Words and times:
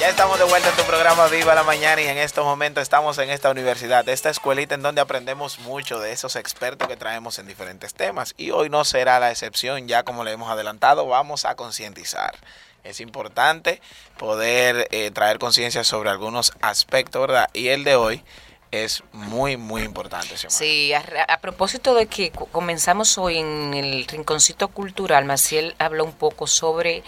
Ya 0.00 0.08
estamos 0.08 0.38
de 0.38 0.46
vuelta 0.46 0.70
en 0.70 0.76
tu 0.76 0.82
programa 0.84 1.26
Viva 1.26 1.54
la 1.54 1.62
Mañana 1.62 2.00
y 2.00 2.06
en 2.06 2.16
estos 2.16 2.42
momentos 2.42 2.80
estamos 2.80 3.18
en 3.18 3.28
esta 3.28 3.50
universidad, 3.50 4.08
esta 4.08 4.30
escuelita 4.30 4.74
en 4.74 4.80
donde 4.80 5.02
aprendemos 5.02 5.58
mucho 5.58 6.00
de 6.00 6.12
esos 6.12 6.36
expertos 6.36 6.88
que 6.88 6.96
traemos 6.96 7.38
en 7.38 7.46
diferentes 7.46 7.92
temas. 7.92 8.32
Y 8.38 8.50
hoy 8.50 8.70
no 8.70 8.86
será 8.86 9.20
la 9.20 9.30
excepción, 9.30 9.88
ya 9.88 10.02
como 10.02 10.24
le 10.24 10.32
hemos 10.32 10.48
adelantado, 10.48 11.06
vamos 11.06 11.44
a 11.44 11.54
concientizar. 11.54 12.34
Es 12.82 13.00
importante 13.00 13.82
poder 14.16 14.88
eh, 14.90 15.10
traer 15.10 15.38
conciencia 15.38 15.84
sobre 15.84 16.08
algunos 16.08 16.54
aspectos, 16.62 17.20
¿verdad? 17.20 17.50
Y 17.52 17.68
el 17.68 17.84
de 17.84 17.96
hoy 17.96 18.24
es 18.70 19.02
muy, 19.12 19.56
muy 19.56 19.82
importante. 19.82 20.36
Sí, 20.48 20.92
a, 20.94 21.40
propósito 21.40 21.94
de 21.94 22.06
que 22.06 22.30
comenzamos 22.30 23.18
hoy 23.18 23.38
en 23.38 23.74
el 23.74 24.06
Rinconcito 24.06 24.68
Cultural, 24.68 25.24
Maciel 25.24 25.74
habló 25.78 26.04
un 26.04 26.12
poco 26.12 26.46
sobre 26.46 27.02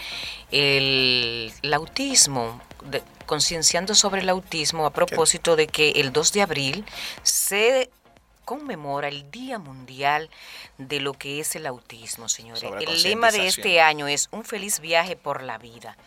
el, 0.51 1.53
autismo, 1.73 2.61
concienciando 3.25 3.95
sobre 3.95 4.21
el 4.21 4.29
autismo 4.29 4.85
a 4.85 4.91
propósito 4.91 5.55
de 5.55 5.67
que 5.67 5.91
el 5.91 6.11
2 6.11 6.33
de 6.33 6.41
abril 6.41 6.85
se 7.23 7.89
conmemora 8.45 9.07
el 9.07 9.29
Día 9.31 9.57
Mundial 9.57 10.29
de 10.77 10.99
lo 10.99 11.13
que 11.13 11.39
es 11.39 11.55
el 11.55 11.65
autismo, 11.65 12.27
señores. 12.27 12.63
El 12.63 13.03
lema 13.03 13.31
de 13.31 13.47
este 13.47 13.81
año 13.81 14.07
es 14.07 14.27
un 14.31 14.43
feliz 14.43 14.79
viaje 14.79 15.15
por 15.15 15.43
la 15.43 15.57
vida. 15.57 15.97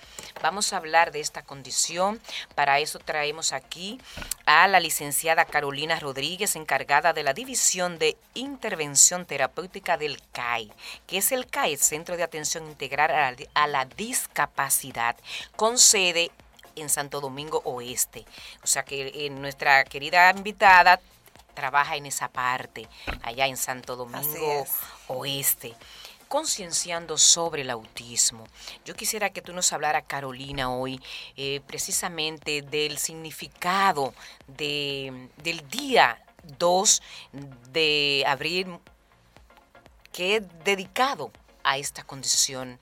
Vamos 0.43 0.73
a 0.73 0.77
hablar 0.77 1.13
de 1.13 1.21
esta 1.21 1.43
condición. 1.43 2.21
Para 2.55 2.79
eso 2.79 2.99
traemos 2.99 3.53
aquí 3.53 3.99
a 4.45 4.69
la 4.69 4.81
licenciada 4.81 5.45
Carolina 5.45 5.99
Rodríguez, 5.99 6.57
encargada 6.57 7.13
de 7.13 7.23
la 7.23 7.33
División 7.33 7.99
de 7.99 8.17
Intervención 8.35 9.25
Terapéutica 9.25 9.97
del 9.97 10.21
CAI, 10.33 10.73
que 11.07 11.19
es 11.19 11.33
el 11.33 11.47
CAI, 11.47 11.77
Centro 11.77 12.17
de 12.17 12.23
Atención 12.23 12.67
Integral 12.67 13.37
a 13.55 13.67
la 13.67 13.85
Discapacidad, 13.87 15.17
con 15.57 15.79
sede 15.79 16.31
en 16.77 16.89
Santo 16.89 17.21
Domingo 17.21 17.61
Oeste. 17.65 18.25
O 18.63 18.67
sea 18.67 18.85
que 18.85 19.29
nuestra 19.31 19.85
querida 19.85 20.31
invitada 20.31 21.01
trabaja 21.55 21.97
en 21.97 22.07
esa 22.07 22.29
parte, 22.29 22.87
allá 23.23 23.47
en 23.47 23.57
Santo 23.57 23.97
Domingo 23.97 24.67
Oeste 25.09 25.75
concienciando 26.29 27.19
sobre 27.19 27.63
el 27.63 27.71
autismo. 27.71 28.47
Yo 28.85 28.95
quisiera 28.95 29.31
que 29.31 29.43
tú 29.43 29.53
nos 29.53 29.73
hablara, 29.73 30.03
Carolina, 30.03 30.75
hoy 30.75 31.01
eh, 31.37 31.61
precisamente 31.67 32.63
del 32.63 32.99
significado 32.99 34.15
de, 34.47 35.29
del 35.37 35.69
día 35.69 36.21
2 36.59 37.03
de 37.73 38.25
abril 38.27 38.79
que 40.13 40.37
es 40.37 40.43
dedicado 40.65 41.31
a 41.63 41.79
esta 41.79 42.03
condición 42.03 42.79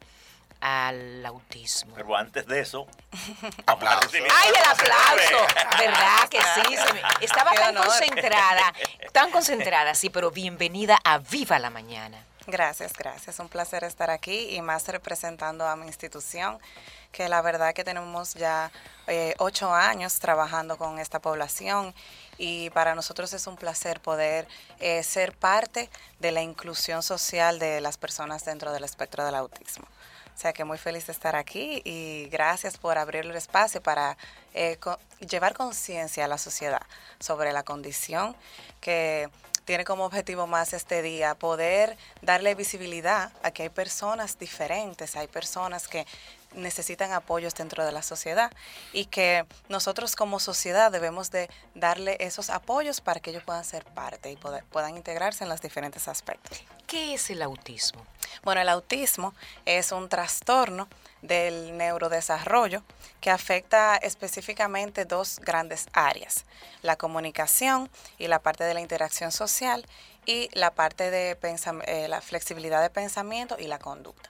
al 0.64 1.26
autismo. 1.26 1.94
Pero 1.94 2.16
antes 2.16 2.46
de 2.46 2.58
eso, 2.60 2.86
aplauso. 3.66 4.08
¡Ay, 4.14 4.48
el 4.48 4.64
aplauso! 4.64 5.46
¿Verdad 5.78 6.28
que 6.30 6.38
sí? 6.38 6.76
estaba 7.20 7.52
tan 7.52 7.74
concentrada, 7.74 8.72
tan 9.12 9.30
concentrada, 9.30 9.94
sí, 9.94 10.08
pero 10.08 10.30
bienvenida 10.30 10.98
a 11.04 11.18
Viva 11.18 11.58
la 11.58 11.68
Mañana. 11.68 12.24
Gracias, 12.46 12.94
gracias. 12.94 13.38
Un 13.40 13.50
placer 13.50 13.84
estar 13.84 14.08
aquí 14.08 14.56
y 14.56 14.62
más 14.62 14.88
representando 14.88 15.66
a 15.66 15.76
mi 15.76 15.86
institución, 15.86 16.58
que 17.12 17.28
la 17.28 17.42
verdad 17.42 17.74
que 17.74 17.84
tenemos 17.84 18.32
ya 18.32 18.70
eh, 19.06 19.34
ocho 19.38 19.74
años 19.74 20.18
trabajando 20.18 20.78
con 20.78 20.98
esta 20.98 21.20
población 21.20 21.94
y 22.38 22.70
para 22.70 22.94
nosotros 22.94 23.34
es 23.34 23.46
un 23.46 23.56
placer 23.56 24.00
poder 24.00 24.48
eh, 24.80 25.02
ser 25.02 25.36
parte 25.36 25.90
de 26.20 26.32
la 26.32 26.40
inclusión 26.40 27.02
social 27.02 27.58
de 27.58 27.82
las 27.82 27.98
personas 27.98 28.46
dentro 28.46 28.72
del 28.72 28.84
espectro 28.84 29.26
del 29.26 29.34
autismo. 29.34 29.86
O 30.34 30.38
sea 30.38 30.52
que 30.52 30.64
muy 30.64 30.78
feliz 30.78 31.06
de 31.06 31.12
estar 31.12 31.36
aquí 31.36 31.80
y 31.84 32.28
gracias 32.30 32.76
por 32.76 32.98
abrir 32.98 33.24
el 33.24 33.36
espacio 33.36 33.80
para 33.82 34.16
eh, 34.52 34.78
llevar 35.28 35.54
conciencia 35.54 36.24
a 36.24 36.28
la 36.28 36.38
sociedad 36.38 36.82
sobre 37.20 37.52
la 37.52 37.62
condición 37.62 38.34
que 38.80 39.28
tiene 39.64 39.84
como 39.84 40.04
objetivo 40.04 40.46
más 40.46 40.72
este 40.72 41.02
día 41.02 41.34
poder 41.34 41.96
darle 42.22 42.54
visibilidad 42.54 43.32
a 43.42 43.50
que 43.50 43.64
hay 43.64 43.68
personas 43.68 44.38
diferentes, 44.38 45.16
hay 45.16 45.26
personas 45.26 45.88
que 45.88 46.06
necesitan 46.54 47.12
apoyos 47.12 47.54
dentro 47.54 47.84
de 47.84 47.92
la 47.92 48.02
sociedad 48.02 48.52
y 48.92 49.06
que 49.06 49.44
nosotros 49.68 50.16
como 50.16 50.38
sociedad 50.38 50.92
debemos 50.92 51.30
de 51.30 51.50
darle 51.74 52.16
esos 52.20 52.50
apoyos 52.50 53.00
para 53.00 53.20
que 53.20 53.30
ellos 53.30 53.42
puedan 53.42 53.64
ser 53.64 53.84
parte 53.84 54.30
y 54.30 54.36
puedan 54.36 54.96
integrarse 54.96 55.44
en 55.44 55.50
los 55.50 55.60
diferentes 55.60 56.08
aspectos. 56.08 56.62
¿Qué 56.86 57.14
es 57.14 57.30
el 57.30 57.42
autismo? 57.42 58.06
Bueno, 58.42 58.60
el 58.60 58.68
autismo 58.68 59.34
es 59.64 59.92
un 59.92 60.08
trastorno 60.08 60.88
del 61.26 61.76
neurodesarrollo 61.76 62.82
que 63.20 63.30
afecta 63.30 63.96
específicamente 63.96 65.06
dos 65.06 65.40
grandes 65.40 65.86
áreas, 65.92 66.44
la 66.82 66.96
comunicación 66.96 67.90
y 68.18 68.26
la 68.26 68.40
parte 68.40 68.64
de 68.64 68.74
la 68.74 68.80
interacción 68.80 69.32
social 69.32 69.86
y 70.26 70.50
la 70.52 70.70
parte 70.72 71.10
de 71.10 71.36
eh, 71.86 72.08
la 72.08 72.20
flexibilidad 72.20 72.82
de 72.82 72.90
pensamiento 72.90 73.56
y 73.58 73.66
la 73.66 73.78
conducta. 73.78 74.28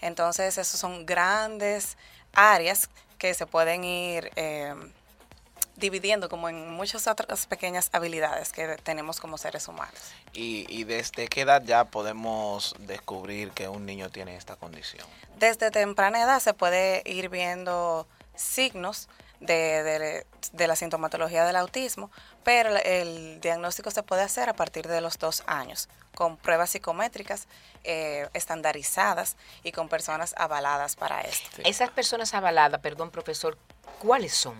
Entonces, 0.00 0.56
esos 0.56 0.78
son 0.78 1.04
grandes 1.04 1.96
áreas 2.32 2.88
que 3.18 3.34
se 3.34 3.46
pueden 3.46 3.84
ir 3.84 4.30
eh, 4.36 4.74
dividiendo 5.80 6.28
como 6.28 6.48
en 6.48 6.70
muchas 6.70 7.06
otras 7.06 7.46
pequeñas 7.46 7.88
habilidades 7.92 8.52
que 8.52 8.76
tenemos 8.82 9.18
como 9.18 9.38
seres 9.38 9.66
humanos. 9.66 9.94
¿Y, 10.32 10.66
¿Y, 10.68 10.84
desde 10.84 11.26
qué 11.26 11.40
edad 11.40 11.62
ya 11.64 11.86
podemos 11.86 12.74
descubrir 12.78 13.50
que 13.50 13.66
un 13.68 13.86
niño 13.86 14.10
tiene 14.10 14.36
esta 14.36 14.56
condición? 14.56 15.06
Desde 15.38 15.70
temprana 15.70 16.22
edad 16.22 16.40
se 16.40 16.54
puede 16.54 17.02
ir 17.06 17.30
viendo 17.30 18.06
signos 18.36 19.08
de, 19.40 20.24
de, 20.52 20.66
la 20.66 20.76
sintomatología 20.76 21.44
del 21.44 21.56
autismo, 21.56 22.10
pero 22.44 22.76
el 22.76 23.40
diagnóstico 23.40 23.90
se 23.90 24.02
puede 24.02 24.22
hacer 24.22 24.50
a 24.50 24.54
partir 24.54 24.86
de 24.86 25.00
los 25.00 25.18
dos 25.18 25.42
años, 25.46 25.88
con 26.14 26.36
pruebas 26.36 26.70
psicométricas 26.70 27.48
eh, 27.84 28.28
estandarizadas 28.34 29.36
y 29.64 29.72
con 29.72 29.88
personas 29.88 30.34
avaladas 30.36 30.94
para 30.96 31.22
esto. 31.22 31.62
Esas 31.64 31.90
personas 31.90 32.34
avaladas, 32.34 32.80
perdón 32.80 33.10
profesor, 33.10 33.56
¿cuáles 33.98 34.34
son? 34.34 34.56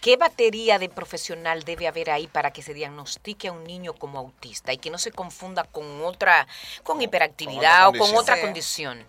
¿Qué 0.00 0.16
batería 0.16 0.78
de 0.78 0.88
profesional 0.88 1.64
debe 1.64 1.88
haber 1.88 2.10
ahí 2.10 2.26
para 2.26 2.52
que 2.52 2.62
se 2.62 2.74
diagnostique 2.74 3.48
a 3.48 3.52
un 3.52 3.64
niño 3.64 3.94
como 3.94 4.18
autista 4.18 4.72
y 4.72 4.78
que 4.78 4.90
no 4.90 4.98
se 4.98 5.10
confunda 5.12 5.64
con 5.64 6.02
otra, 6.04 6.46
con 6.82 7.00
hiperactividad 7.00 7.88
o 7.88 7.92
con 7.92 8.14
otra 8.16 8.40
condición? 8.40 9.04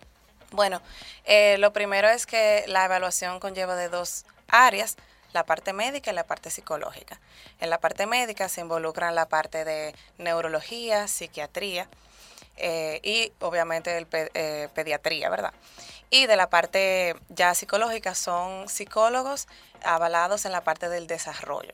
Bueno, 0.51 0.81
eh, 1.25 1.57
lo 1.57 1.73
primero 1.73 2.07
es 2.07 2.25
que 2.25 2.63
la 2.67 2.85
evaluación 2.85 3.39
conlleva 3.39 3.75
de 3.75 3.89
dos 3.89 4.25
áreas, 4.47 4.95
la 5.33 5.43
parte 5.45 5.73
médica 5.73 6.11
y 6.11 6.15
la 6.15 6.23
parte 6.23 6.49
psicológica. 6.49 7.19
En 7.59 7.69
la 7.69 7.79
parte 7.79 8.05
médica 8.05 8.47
se 8.47 8.61
involucran 8.61 9.15
la 9.15 9.27
parte 9.27 9.65
de 9.65 9.93
neurología, 10.17 11.09
psiquiatría 11.09 11.89
eh, 12.57 13.01
y 13.03 13.33
obviamente 13.41 13.97
el 13.97 14.07
eh, 14.11 14.69
pediatría, 14.73 15.29
¿verdad? 15.29 15.53
Y 16.09 16.27
de 16.27 16.37
la 16.37 16.49
parte 16.49 17.15
ya 17.29 17.53
psicológica 17.53 18.15
son 18.15 18.69
psicólogos 18.69 19.47
avalados 19.85 20.46
en 20.46 20.51
la 20.51 20.63
parte 20.63 20.90
del 20.90 21.07
desarrollo. 21.07 21.73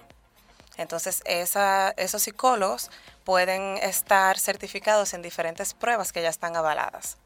Entonces, 0.77 1.21
esos 1.25 2.21
psicólogos 2.21 2.89
pueden 3.23 3.77
estar 3.77 4.39
certificados 4.39 5.13
en 5.13 5.21
diferentes 5.21 5.73
pruebas 5.73 6.11
que 6.11 6.21
ya 6.21 6.29
están 6.29 6.55
avaladas. 6.55 7.17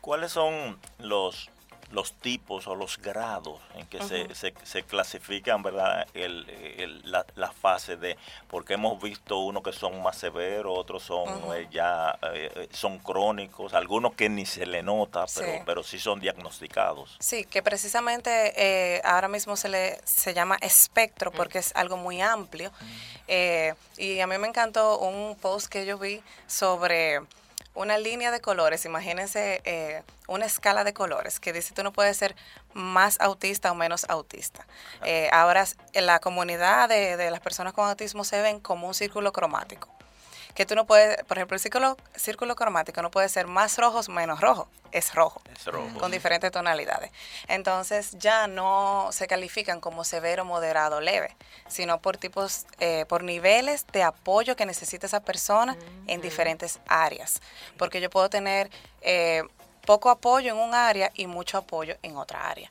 ¿Cuáles 0.00 0.32
son 0.32 0.80
los 0.98 1.50
los 1.92 2.14
tipos 2.14 2.66
o 2.66 2.74
los 2.74 2.98
grados 2.98 3.60
en 3.74 3.86
que 3.86 4.02
se, 4.02 4.34
se, 4.34 4.82
clasifican, 4.82 5.62
¿verdad? 5.62 6.06
El, 6.14 7.02
la, 7.04 7.24
la, 7.36 7.52
fase 7.52 7.96
de, 7.96 8.16
porque 8.48 8.74
hemos 8.74 9.00
visto 9.00 9.38
unos 9.38 9.62
que 9.62 9.72
son 9.72 10.02
más 10.02 10.16
severos, 10.16 10.76
otros 10.76 11.02
son 11.02 11.28
eh, 11.54 11.68
ya, 11.70 12.18
eh, 12.32 12.50
eh, 12.54 12.68
son 12.72 12.98
crónicos, 12.98 13.74
algunos 13.74 14.14
que 14.14 14.30
ni 14.30 14.46
se 14.46 14.64
le 14.64 14.82
nota, 14.82 15.26
pero 15.34 15.52
sí, 15.52 15.62
pero 15.66 15.82
sí 15.82 15.98
son 15.98 16.18
diagnosticados. 16.18 17.16
Sí, 17.20 17.44
que 17.44 17.62
precisamente 17.62 19.00
ahora 19.04 19.28
mismo 19.28 19.56
se 19.56 19.68
le 19.68 20.00
se 20.04 20.32
llama 20.32 20.56
espectro 20.60 21.30
porque 21.30 21.58
es 21.58 21.72
algo 21.76 21.98
muy 21.98 22.22
amplio. 22.22 22.72
y 23.28 24.20
a 24.20 24.26
mí 24.26 24.38
me 24.38 24.48
encantó 24.48 24.98
un 24.98 25.36
post 25.36 25.66
que 25.68 25.84
yo 25.84 25.98
vi 25.98 26.22
sobre 26.46 27.20
una 27.74 27.98
línea 27.98 28.30
de 28.30 28.40
colores, 28.40 28.84
imagínense 28.84 29.62
eh, 29.64 30.02
una 30.28 30.46
escala 30.46 30.84
de 30.84 30.92
colores 30.92 31.40
que 31.40 31.52
dice 31.52 31.74
tú 31.74 31.82
no 31.82 31.92
puedes 31.92 32.16
ser 32.16 32.36
más 32.74 33.20
autista 33.20 33.72
o 33.72 33.74
menos 33.74 34.04
autista. 34.08 34.66
Eh, 35.04 35.28
ahora 35.32 35.64
en 35.92 36.06
la 36.06 36.20
comunidad 36.20 36.88
de, 36.88 37.16
de 37.16 37.30
las 37.30 37.40
personas 37.40 37.72
con 37.72 37.88
autismo 37.88 38.24
se 38.24 38.40
ven 38.42 38.60
como 38.60 38.86
un 38.86 38.94
círculo 38.94 39.32
cromático 39.32 39.88
que 40.54 40.66
tú 40.66 40.74
no 40.74 40.86
puedes, 40.86 41.22
por 41.24 41.38
ejemplo, 41.38 41.54
el 41.54 41.60
círculo, 41.60 41.96
círculo 42.14 42.56
cromático 42.56 43.00
no 43.02 43.10
puede 43.10 43.28
ser 43.28 43.46
más 43.46 43.78
rojo 43.78 44.00
menos 44.08 44.40
rojo, 44.40 44.68
es 44.90 45.14
rojo, 45.14 45.42
es 45.54 45.64
rojo. 45.66 45.98
con 45.98 46.10
diferentes 46.10 46.50
tonalidades. 46.50 47.10
Entonces 47.48 48.12
ya 48.18 48.46
no 48.46 49.08
se 49.12 49.26
califican 49.26 49.80
como 49.80 50.04
severo, 50.04 50.44
moderado, 50.44 51.00
leve, 51.00 51.34
sino 51.68 52.00
por 52.00 52.16
tipos, 52.16 52.66
eh, 52.80 53.04
por 53.08 53.22
niveles 53.22 53.86
de 53.92 54.02
apoyo 54.02 54.56
que 54.56 54.66
necesita 54.66 55.06
esa 55.06 55.20
persona 55.20 55.76
en 56.06 56.20
diferentes 56.20 56.80
áreas. 56.86 57.40
Porque 57.78 58.00
yo 58.00 58.10
puedo 58.10 58.28
tener 58.28 58.70
eh, 59.00 59.42
poco 59.84 60.10
apoyo 60.10 60.52
en 60.52 60.58
un 60.58 60.74
área 60.74 61.10
y 61.14 61.26
mucho 61.26 61.58
apoyo 61.58 61.96
en 62.02 62.16
otra 62.16 62.48
área. 62.48 62.70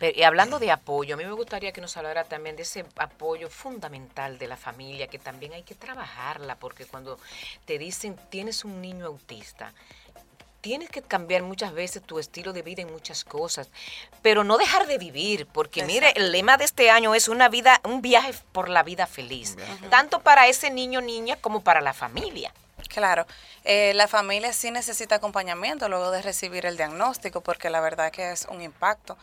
y 0.00 0.22
hablando 0.22 0.58
de 0.58 0.70
apoyo, 0.70 1.14
a 1.14 1.18
mí 1.18 1.24
me 1.24 1.32
gustaría 1.32 1.72
que 1.72 1.80
nos 1.80 1.96
hablara 1.96 2.24
también 2.24 2.56
de 2.56 2.62
ese 2.62 2.84
apoyo 2.96 3.50
fundamental 3.50 4.38
de 4.38 4.48
la 4.48 4.56
familia, 4.56 5.06
que 5.06 5.18
también 5.18 5.52
hay 5.52 5.62
que 5.62 5.74
trabajarla, 5.74 6.56
porque 6.56 6.86
cuando 6.86 7.18
te 7.66 7.78
dicen 7.78 8.16
tienes 8.30 8.64
un 8.64 8.80
niño 8.80 9.06
autista, 9.06 9.72
tienes 10.60 10.90
que 10.90 11.02
cambiar 11.02 11.42
muchas 11.42 11.72
veces 11.72 12.02
tu 12.02 12.18
estilo 12.18 12.52
de 12.52 12.62
vida 12.62 12.82
en 12.82 12.92
muchas 12.92 13.24
cosas, 13.24 13.70
pero 14.22 14.44
no 14.44 14.58
dejar 14.58 14.86
de 14.86 14.98
vivir, 14.98 15.46
porque 15.46 15.84
mire, 15.84 16.12
el 16.16 16.32
lema 16.32 16.56
de 16.56 16.64
este 16.64 16.90
año 16.90 17.14
es 17.14 17.28
una 17.28 17.48
vida, 17.48 17.80
un 17.84 18.02
viaje 18.02 18.34
por 18.52 18.68
la 18.68 18.82
vida 18.82 19.06
feliz, 19.06 19.56
tanto 19.88 20.20
para 20.20 20.48
ese 20.48 20.70
niño 20.70 21.00
o 21.00 21.02
niña 21.02 21.36
como 21.36 21.62
para 21.62 21.80
la 21.80 21.94
familia. 21.94 22.52
Claro, 22.92 23.24
eh, 23.64 23.92
la 23.94 24.08
familia 24.08 24.52
sí 24.52 24.72
necesita 24.72 25.14
acompañamiento 25.14 25.88
luego 25.88 26.10
de 26.10 26.22
recibir 26.22 26.66
el 26.66 26.76
diagnóstico, 26.76 27.40
porque 27.40 27.70
la 27.70 27.80
verdad 27.80 28.10
que 28.10 28.32
es 28.32 28.46
un 28.50 28.60
impacto 28.60 29.16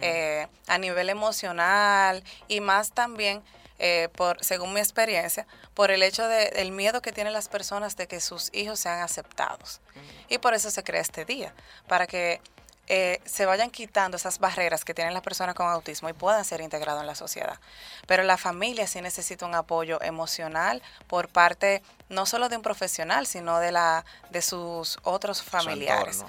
eh, 0.00 0.46
a 0.68 0.78
nivel 0.78 1.10
emocional 1.10 2.22
y 2.46 2.60
más 2.60 2.92
también 2.92 3.42
eh, 3.80 4.08
por, 4.14 4.42
según 4.44 4.72
mi 4.72 4.78
experiencia, 4.78 5.48
por 5.74 5.90
el 5.90 6.04
hecho 6.04 6.28
del 6.28 6.70
miedo 6.70 7.02
que 7.02 7.10
tienen 7.10 7.32
las 7.32 7.48
personas 7.48 7.96
de 7.96 8.06
que 8.06 8.20
sus 8.20 8.50
hijos 8.54 8.78
sean 8.78 9.00
aceptados. 9.00 9.80
Y 10.28 10.38
por 10.38 10.54
eso 10.54 10.70
se 10.70 10.84
crea 10.84 11.00
este 11.00 11.24
día, 11.24 11.52
para 11.88 12.06
que 12.06 12.40
eh, 12.88 13.20
se 13.24 13.46
vayan 13.46 13.70
quitando 13.70 14.16
esas 14.16 14.38
barreras 14.38 14.84
que 14.84 14.94
tienen 14.94 15.14
las 15.14 15.22
personas 15.22 15.54
con 15.54 15.66
autismo 15.66 16.08
y 16.08 16.14
puedan 16.14 16.44
ser 16.44 16.60
integrados 16.60 17.02
en 17.02 17.06
la 17.06 17.14
sociedad. 17.14 17.58
Pero 18.06 18.22
la 18.22 18.36
familia 18.36 18.86
sí 18.86 19.00
necesita 19.00 19.46
un 19.46 19.54
apoyo 19.54 20.00
emocional 20.02 20.82
por 21.06 21.28
parte 21.28 21.82
no 22.08 22.24
solo 22.24 22.48
de 22.48 22.56
un 22.56 22.62
profesional, 22.62 23.26
sino 23.26 23.58
de 23.58 23.72
la 23.72 24.04
de 24.30 24.42
sus 24.42 24.98
otros 25.02 25.42
familiares. 25.42 26.24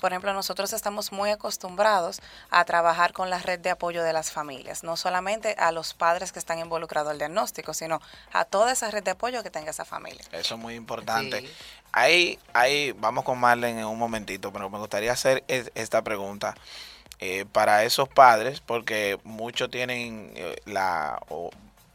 por 0.00 0.12
ejemplo, 0.12 0.32
nosotros 0.34 0.72
estamos 0.72 1.12
muy 1.12 1.30
acostumbrados 1.30 2.20
a 2.50 2.64
trabajar 2.64 3.12
con 3.12 3.30
la 3.30 3.38
red 3.38 3.58
de 3.58 3.70
apoyo 3.70 4.02
de 4.02 4.12
las 4.12 4.30
familias, 4.30 4.84
no 4.84 4.96
solamente 4.96 5.54
a 5.58 5.72
los 5.72 5.94
padres 5.94 6.32
que 6.32 6.38
están 6.38 6.58
involucrados 6.58 7.10
en 7.10 7.12
el 7.12 7.18
diagnóstico, 7.18 7.72
sino 7.72 8.00
a 8.32 8.44
toda 8.44 8.72
esa 8.72 8.90
red 8.90 9.02
de 9.02 9.12
apoyo 9.12 9.42
que 9.42 9.50
tenga 9.50 9.70
esa 9.70 9.84
familia. 9.84 10.24
Eso 10.32 10.54
es 10.54 10.60
muy 10.60 10.74
importante. 10.74 11.48
Ahí, 11.92 12.38
ahí 12.54 12.92
vamos 12.92 13.24
con 13.24 13.38
Marlene 13.38 13.80
en 13.80 13.86
un 13.86 13.98
momentito, 13.98 14.52
pero 14.52 14.70
me 14.70 14.78
gustaría 14.78 15.12
hacer 15.12 15.44
esta 15.48 16.02
pregunta 16.02 16.54
eh, 17.20 17.44
para 17.52 17.84
esos 17.84 18.08
padres, 18.08 18.60
porque 18.60 19.18
muchos 19.24 19.70
tienen 19.70 20.32
eh, 20.34 20.56
la 20.64 21.20
o 21.28 21.50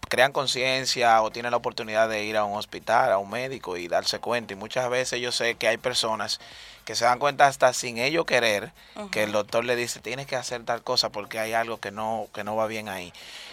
crean 0.07 0.31
conciencia 0.31 1.21
o 1.21 1.31
tienen 1.31 1.51
la 1.51 1.57
oportunidad 1.57 2.09
de 2.09 2.23
ir 2.23 2.37
a 2.37 2.45
un 2.45 2.57
hospital, 2.57 3.11
a 3.11 3.17
un 3.17 3.29
médico 3.29 3.77
y 3.77 3.87
darse 3.87 4.19
cuenta. 4.19 4.53
Y 4.53 4.55
muchas 4.55 4.89
veces 4.89 5.19
yo 5.19 5.31
sé 5.31 5.55
que 5.55 5.67
hay 5.67 5.77
personas 5.77 6.39
que 6.85 6.95
se 6.95 7.05
dan 7.05 7.19
cuenta 7.19 7.47
hasta 7.47 7.73
sin 7.73 7.97
ellos 7.97 8.25
querer 8.25 8.71
que 9.11 9.23
el 9.23 9.33
doctor 9.33 9.65
le 9.65 9.75
dice 9.75 9.99
tienes 9.99 10.25
que 10.25 10.37
hacer 10.37 10.63
tal 10.63 10.83
cosa 10.83 11.09
porque 11.09 11.37
hay 11.39 11.51
algo 11.51 11.81
que 11.81 11.91
no 11.91 12.27
que 12.33 12.43
no 12.43 12.55
va 12.55 12.67
bien 12.67 12.87
ahí. 12.87 13.11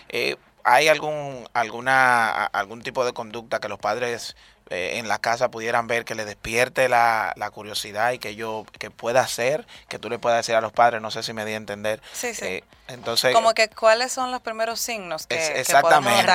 Eh, 0.09 0.37
¿Hay 0.63 0.89
algún 0.89 1.49
alguna 1.53 2.45
algún 2.47 2.83
tipo 2.83 3.05
de 3.05 3.13
conducta 3.13 3.59
que 3.59 3.69
los 3.69 3.79
padres 3.79 4.37
eh, 4.71 4.99
en 4.99 5.09
la 5.09 5.19
casa 5.19 5.51
pudieran 5.51 5.87
ver 5.87 6.05
que 6.05 6.15
le 6.15 6.25
despierte 6.25 6.89
la, 6.89 7.35
curiosidad 7.53 8.13
y 8.13 8.19
que 8.19 8.35
yo 8.35 8.65
que 8.79 8.91
pueda 8.91 9.21
hacer, 9.21 9.67
que 9.89 9.99
tú 9.99 10.09
le 10.09 10.19
puedas 10.19 10.39
decir 10.39 10.55
a 10.55 10.61
los 10.61 10.73
padres, 10.73 11.03
no 11.03 11.11
sé 11.11 11.23
si 11.23 11.33
me 11.33 11.45
di 11.45 11.53
a 11.53 11.57
entender. 11.57 12.01
Sí, 12.13 12.35
sí. 12.35 12.47
Eh, 12.47 12.65
entonces, 12.89 13.35
como 13.35 13.55
que 13.55 13.69
cuáles 13.69 14.13
son 14.13 14.31
los 14.31 14.41
primeros 14.41 14.81
signos 14.81 15.27
que, 15.27 15.61
exactamente. 15.61 16.33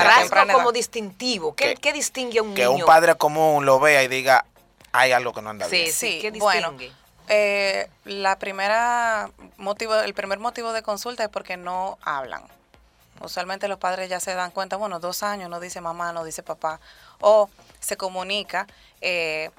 como 0.52 0.72
distintivo. 0.72 1.56
¿Qué, 1.56 1.76
que, 1.76 1.94
distingue 1.94 2.40
a 2.40 2.44
un 2.44 2.54
niño? 2.54 2.56
Que 2.56 2.68
un 2.68 2.86
padre 2.86 3.16
común 3.16 3.66
lo 3.66 3.80
vea 3.80 4.04
y 4.04 4.08
diga, 4.08 4.46
hay 4.92 5.12
algo 5.12 5.34
que 5.34 5.42
no 5.42 5.50
anda 5.50 5.68
bien. 5.68 5.92
Sí, 5.92 6.22
sí. 6.22 6.32
Bueno, 6.40 6.76
eh, 7.28 7.90
la 8.06 8.40
primera 8.40 9.30
motivo, 9.58 9.96
el 9.96 10.14
primer 10.14 10.40
motivo 10.40 10.74
de 10.74 10.82
consulta 10.82 11.24
es 11.24 11.30
porque 11.30 11.58
no 11.58 11.98
hablan. 12.02 12.44
Usualmente 13.22 13.68
los 13.68 13.78
padres 13.78 14.10
ya 14.10 14.20
se 14.20 14.34
dan 14.34 14.52
cuenta, 14.52 14.78
bueno, 14.78 15.00
dos 15.00 15.24
años 15.24 15.50
no 15.50 15.60
dice 15.60 15.82
mamá, 15.82 16.14
no 16.14 16.24
dice 16.24 16.42
papá, 16.42 16.80
o 17.22 17.50
se 17.80 17.98
comunica, 17.98 18.68
eh, 19.02 19.52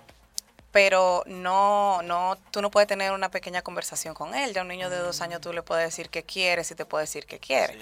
pero 0.72 1.24
no, 1.26 2.00
no, 2.02 2.36
tú 2.52 2.62
no 2.62 2.70
puedes 2.70 2.86
tener 2.86 3.12
una 3.12 3.28
pequeña 3.28 3.62
conversación 3.62 4.14
con 4.14 4.34
él. 4.34 4.52
Ya 4.52 4.62
un 4.62 4.68
niño 4.68 4.88
de 4.88 4.98
dos 4.98 5.20
años 5.20 5.40
tú 5.40 5.52
le 5.52 5.62
puedes 5.62 5.84
decir 5.84 6.10
qué 6.10 6.22
quieres 6.22 6.70
y 6.70 6.74
te 6.74 6.84
puede 6.84 7.04
decir 7.04 7.26
qué 7.26 7.40
quiere. 7.40 7.76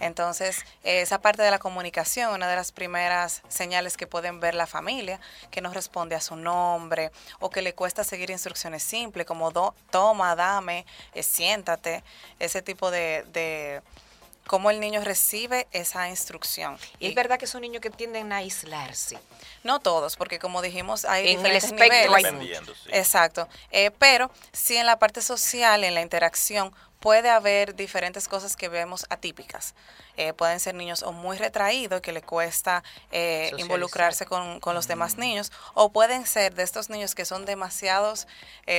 Entonces, 0.00 0.64
esa 0.82 1.20
parte 1.20 1.42
de 1.42 1.50
la 1.50 1.58
comunicación, 1.58 2.34
una 2.34 2.48
de 2.48 2.56
las 2.56 2.72
primeras 2.72 3.42
señales 3.48 3.96
que 3.96 4.06
pueden 4.06 4.40
ver 4.40 4.54
la 4.54 4.66
familia, 4.66 5.20
que 5.50 5.60
no 5.60 5.72
responde 5.72 6.16
a 6.16 6.20
su 6.20 6.36
nombre 6.36 7.12
o 7.38 7.48
que 7.48 7.62
le 7.62 7.74
cuesta 7.74 8.02
seguir 8.02 8.30
instrucciones 8.30 8.82
simples 8.82 9.24
como 9.24 9.52
toma, 9.90 10.34
dame, 10.34 10.84
eh, 11.14 11.22
siéntate, 11.22 12.02
ese 12.40 12.60
tipo 12.60 12.90
de 12.90 13.80
cómo 14.46 14.70
el 14.70 14.80
niño 14.80 15.02
recibe 15.02 15.66
esa 15.72 16.08
instrucción. 16.08 16.78
Y 16.98 17.08
es 17.08 17.14
verdad 17.14 17.38
que 17.38 17.46
son 17.46 17.62
niños 17.62 17.80
que 17.80 17.90
tienden 17.90 18.32
a 18.32 18.36
aislarse. 18.36 19.18
No 19.64 19.80
todos, 19.80 20.16
porque 20.16 20.38
como 20.38 20.62
dijimos, 20.62 21.04
hay 21.04 21.28
en 21.28 21.42
diferentes 21.42 21.70
el 21.70 22.38
niveles. 22.38 22.68
Exacto. 22.88 23.48
Eh, 23.70 23.90
pero 23.98 24.30
sí 24.52 24.76
en 24.76 24.86
la 24.86 24.98
parte 24.98 25.20
social, 25.20 25.84
en 25.84 25.94
la 25.94 26.02
interacción, 26.02 26.72
puede 27.00 27.28
haber 27.28 27.74
diferentes 27.74 28.26
cosas 28.26 28.56
que 28.56 28.68
vemos 28.68 29.06
atípicas. 29.10 29.74
Eh, 30.16 30.32
pueden 30.32 30.60
ser 30.60 30.74
niños 30.74 31.02
o 31.02 31.12
muy 31.12 31.36
retraídos, 31.36 32.00
que 32.00 32.10
le 32.10 32.22
cuesta 32.22 32.82
eh, 33.12 33.52
involucrarse 33.58 34.24
con, 34.24 34.60
los 34.74 34.88
demás 34.88 35.18
niños, 35.18 35.52
o 35.74 35.92
pueden 35.92 36.26
ser 36.26 36.54
de 36.54 36.62
estos 36.62 36.88
niños 36.88 37.14
que 37.14 37.26
son 37.26 37.44
demasiados, 37.44 38.26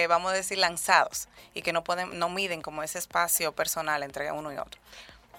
vamos 0.09 0.31
a 0.31 0.33
decir, 0.33 0.57
lanzados 0.57 1.27
y 1.53 1.61
que 1.61 1.73
no 1.73 1.83
pueden, 1.83 2.17
no 2.17 2.29
miden 2.29 2.61
como 2.61 2.81
ese 2.81 2.97
espacio 2.97 3.51
personal 3.51 4.01
entre 4.01 4.31
uno 4.31 4.51
y 4.51 4.57
otro. 4.57 4.81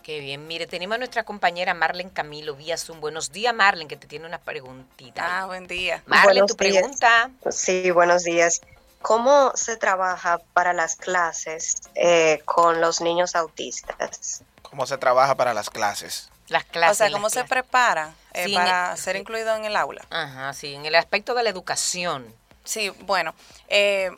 Qué 0.08 0.20
bien. 0.20 0.46
Mire, 0.46 0.66
tenemos 0.66 0.94
a 0.94 0.98
nuestra 0.98 1.24
compañera 1.24 1.74
Marlen 1.74 2.08
Camilo 2.08 2.56
vía 2.56 2.78
Zoom. 2.78 2.98
Buenos 2.98 3.30
días, 3.30 3.52
Marlen, 3.52 3.88
que 3.88 3.96
te 3.98 4.06
tiene 4.06 4.24
una 4.24 4.38
preguntita. 4.38 5.42
Ah, 5.42 5.44
buen 5.44 5.66
día. 5.66 6.02
Marlen, 6.06 6.46
tu 6.46 6.56
pregunta. 6.56 7.30
Sí, 7.50 7.90
buenos 7.90 8.24
días. 8.24 8.62
¿Cómo 9.02 9.52
se 9.54 9.76
trabaja 9.76 10.38
para 10.54 10.72
las 10.72 10.96
clases 10.96 11.74
eh, 11.94 12.40
con 12.46 12.80
los 12.80 13.02
niños 13.02 13.36
autistas? 13.36 14.42
¿Cómo 14.62 14.86
se 14.86 14.96
trabaja 14.96 15.34
para 15.34 15.52
las 15.52 15.68
clases? 15.68 16.30
Las 16.46 16.64
clases. 16.64 16.92
O 16.92 16.96
sea, 16.96 17.10
¿cómo 17.12 17.28
se 17.28 17.44
prepara 17.44 18.14
eh, 18.32 18.54
para 18.54 18.96
ser 18.96 19.16
incluido 19.16 19.54
en 19.56 19.66
el 19.66 19.76
aula? 19.76 20.06
Ajá, 20.08 20.54
sí, 20.54 20.74
en 20.74 20.86
el 20.86 20.94
aspecto 20.94 21.34
de 21.34 21.42
la 21.42 21.50
educación. 21.50 22.34
Sí, 22.64 22.88
bueno, 23.00 23.34
eh, 23.68 24.10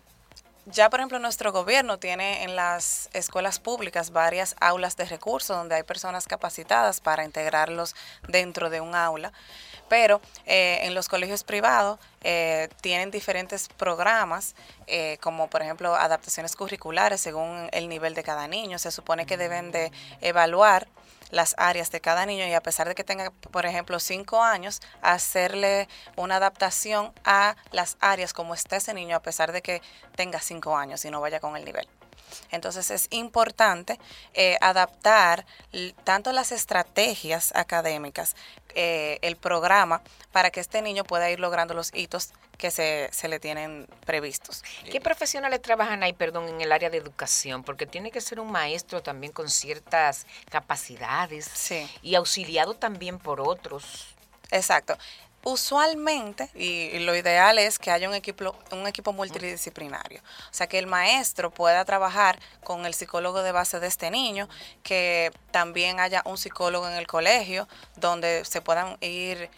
ya, 0.66 0.90
por 0.90 1.00
ejemplo, 1.00 1.18
nuestro 1.18 1.52
gobierno 1.52 1.98
tiene 1.98 2.42
en 2.44 2.54
las 2.54 3.08
escuelas 3.12 3.58
públicas 3.58 4.10
varias 4.10 4.54
aulas 4.60 4.96
de 4.96 5.06
recursos 5.06 5.56
donde 5.56 5.74
hay 5.74 5.82
personas 5.82 6.26
capacitadas 6.26 7.00
para 7.00 7.24
integrarlos 7.24 7.94
dentro 8.28 8.68
de 8.68 8.80
un 8.80 8.94
aula, 8.94 9.32
pero 9.88 10.20
eh, 10.46 10.80
en 10.82 10.94
los 10.94 11.08
colegios 11.08 11.44
privados 11.44 11.98
eh, 12.22 12.68
tienen 12.82 13.10
diferentes 13.10 13.68
programas, 13.68 14.54
eh, 14.86 15.18
como 15.20 15.48
por 15.48 15.62
ejemplo 15.62 15.94
adaptaciones 15.94 16.54
curriculares 16.54 17.20
según 17.20 17.68
el 17.72 17.88
nivel 17.88 18.14
de 18.14 18.22
cada 18.22 18.46
niño. 18.46 18.78
Se 18.78 18.90
supone 18.90 19.26
que 19.26 19.36
deben 19.36 19.72
de 19.72 19.90
evaluar 20.20 20.86
las 21.30 21.54
áreas 21.58 21.90
de 21.90 22.00
cada 22.00 22.26
niño 22.26 22.46
y 22.46 22.52
a 22.52 22.62
pesar 22.62 22.88
de 22.88 22.94
que 22.94 23.04
tenga, 23.04 23.30
por 23.30 23.66
ejemplo, 23.66 23.98
cinco 24.00 24.42
años, 24.42 24.80
hacerle 25.02 25.88
una 26.16 26.36
adaptación 26.36 27.12
a 27.24 27.56
las 27.72 27.96
áreas 28.00 28.32
como 28.32 28.54
está 28.54 28.76
ese 28.76 28.94
niño 28.94 29.16
a 29.16 29.22
pesar 29.22 29.52
de 29.52 29.62
que 29.62 29.82
tenga 30.16 30.40
cinco 30.40 30.76
años 30.76 31.04
y 31.04 31.10
no 31.10 31.20
vaya 31.20 31.40
con 31.40 31.56
el 31.56 31.64
nivel. 31.64 31.88
Entonces 32.50 32.90
es 32.90 33.06
importante 33.10 33.98
eh, 34.34 34.56
adaptar 34.60 35.46
tanto 36.04 36.32
las 36.32 36.52
estrategias 36.52 37.52
académicas, 37.54 38.36
eh, 38.74 39.18
el 39.22 39.36
programa, 39.36 40.02
para 40.32 40.50
que 40.50 40.60
este 40.60 40.82
niño 40.82 41.04
pueda 41.04 41.30
ir 41.30 41.40
logrando 41.40 41.74
los 41.74 41.94
hitos 41.94 42.32
que 42.56 42.70
se, 42.70 43.08
se, 43.12 43.28
le 43.28 43.40
tienen 43.40 43.86
previstos. 44.04 44.62
¿Qué 44.90 45.00
profesionales 45.00 45.62
trabajan 45.62 46.02
ahí, 46.02 46.12
perdón, 46.12 46.48
en 46.48 46.60
el 46.60 46.72
área 46.72 46.90
de 46.90 46.98
educación? 46.98 47.62
Porque 47.64 47.86
tiene 47.86 48.10
que 48.10 48.20
ser 48.20 48.38
un 48.38 48.52
maestro 48.52 49.02
también 49.02 49.32
con 49.32 49.48
ciertas 49.48 50.26
capacidades 50.50 51.72
y 52.02 52.14
auxiliado 52.14 52.74
también 52.74 53.18
por 53.18 53.40
otros. 53.40 54.14
Exacto. 54.50 54.96
Usualmente, 55.42 56.50
y, 56.54 56.98
lo 56.98 57.16
ideal 57.16 57.58
es 57.58 57.78
que 57.78 57.90
haya 57.90 58.08
un 58.08 58.14
equipo, 58.14 58.54
un 58.72 58.86
equipo 58.86 59.12
multidisciplinario. 59.12 60.20
O 60.20 60.54
sea, 60.54 60.66
que 60.66 60.78
el 60.78 60.86
maestro 60.86 61.50
pueda 61.50 61.84
trabajar 61.84 62.38
con 62.62 62.84
el 62.84 62.92
psicólogo 62.92 63.42
de 63.42 63.52
base 63.52 63.80
de 63.80 63.86
este 63.86 64.10
niño, 64.10 64.48
que 64.82 65.32
también 65.50 65.98
haya 65.98 66.22
un 66.26 66.36
psicólogo 66.36 66.86
en 66.88 66.94
el 66.94 67.06
colegio 67.06 67.68
donde 67.96 68.44
se 68.44 68.60
puedan 68.60 68.98
ir 69.00 69.48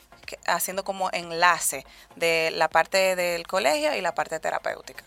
haciendo 0.46 0.84
como 0.84 1.10
enlace 1.12 1.84
de 2.14 2.52
la 2.54 2.68
parte 2.68 3.16
del 3.16 3.46
colegio 3.46 3.94
y 3.94 4.00
la 4.00 4.14
parte 4.14 4.38
terapéutica. 4.38 5.04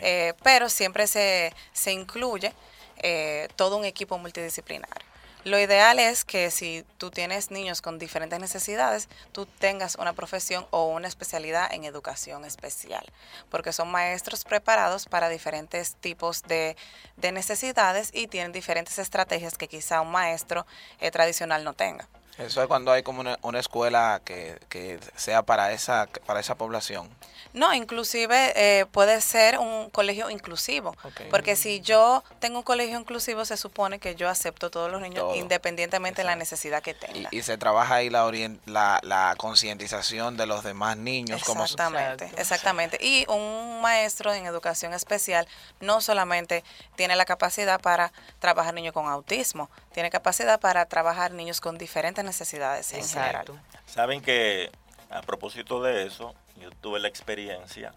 Eh, 0.00 0.34
pero 0.42 0.68
siempre 0.68 1.06
se, 1.06 1.52
se 1.72 1.92
incluye 1.92 2.52
eh, 2.98 3.48
todo 3.56 3.76
un 3.76 3.84
equipo 3.84 4.18
multidisciplinario. 4.18 5.06
Lo 5.46 5.60
ideal 5.60 6.00
es 6.00 6.24
que 6.24 6.50
si 6.50 6.84
tú 6.98 7.12
tienes 7.12 7.52
niños 7.52 7.80
con 7.80 8.00
diferentes 8.00 8.40
necesidades, 8.40 9.08
tú 9.30 9.46
tengas 9.46 9.94
una 9.94 10.12
profesión 10.12 10.66
o 10.72 10.88
una 10.88 11.06
especialidad 11.06 11.72
en 11.72 11.84
educación 11.84 12.44
especial, 12.44 13.06
porque 13.48 13.72
son 13.72 13.88
maestros 13.88 14.42
preparados 14.42 15.06
para 15.06 15.28
diferentes 15.28 15.94
tipos 16.00 16.42
de, 16.42 16.76
de 17.16 17.30
necesidades 17.30 18.10
y 18.12 18.26
tienen 18.26 18.50
diferentes 18.50 18.98
estrategias 18.98 19.56
que 19.56 19.68
quizá 19.68 20.00
un 20.00 20.10
maestro 20.10 20.66
eh, 20.98 21.12
tradicional 21.12 21.62
no 21.62 21.74
tenga. 21.74 22.08
Eso 22.38 22.60
es 22.60 22.68
cuando 22.68 22.92
hay 22.92 23.02
como 23.02 23.20
una, 23.20 23.38
una 23.42 23.58
escuela 23.58 24.20
que, 24.24 24.58
que, 24.68 24.98
sea 25.16 25.42
para 25.42 25.72
esa, 25.72 26.06
para 26.26 26.40
esa 26.40 26.54
población. 26.54 27.08
No, 27.54 27.72
inclusive 27.72 28.52
eh, 28.54 28.84
puede 28.86 29.20
ser 29.22 29.58
un 29.58 29.88
colegio 29.88 30.28
inclusivo, 30.28 30.94
okay. 31.02 31.28
porque 31.30 31.56
si 31.56 31.80
yo 31.80 32.22
tengo 32.38 32.58
un 32.58 32.62
colegio 32.62 32.98
inclusivo 32.98 33.46
se 33.46 33.56
supone 33.56 33.98
que 33.98 34.14
yo 34.14 34.28
acepto 34.28 34.70
todos 34.70 34.90
los 34.90 35.00
niños 35.00 35.20
Todo. 35.20 35.34
independientemente 35.36 36.20
Exacto. 36.20 36.28
de 36.28 36.34
la 36.34 36.36
necesidad 36.36 36.82
que 36.82 36.92
tenga. 36.92 37.30
Y, 37.30 37.38
y 37.38 37.42
se 37.42 37.56
trabaja 37.56 37.94
ahí 37.94 38.10
la, 38.10 38.30
la, 38.66 39.00
la 39.02 39.34
concientización 39.38 40.36
de 40.36 40.44
los 40.44 40.64
demás 40.64 40.98
niños. 40.98 41.40
Exactamente, 41.40 42.26
como... 42.26 42.38
exactamente. 42.38 42.98
Y 43.00 43.24
un 43.30 43.80
maestro 43.80 44.34
en 44.34 44.44
educación 44.44 44.92
especial 44.92 45.48
no 45.80 46.02
solamente 46.02 46.62
tiene 46.96 47.16
la 47.16 47.24
capacidad 47.24 47.80
para 47.80 48.12
trabajar 48.38 48.74
niños 48.74 48.92
con 48.92 49.06
autismo, 49.06 49.70
tiene 49.94 50.10
capacidad 50.10 50.60
para 50.60 50.84
trabajar 50.84 51.32
niños 51.32 51.62
con 51.62 51.78
diferentes 51.78 52.25
necesidades 52.26 52.92
en 52.92 53.00
Exacto. 53.00 53.54
general. 53.54 53.80
Saben 53.86 54.20
que 54.20 54.70
a 55.10 55.22
propósito 55.22 55.82
de 55.82 56.06
eso, 56.06 56.34
yo 56.60 56.70
tuve 56.70 57.00
la 57.00 57.08
experiencia 57.08 57.94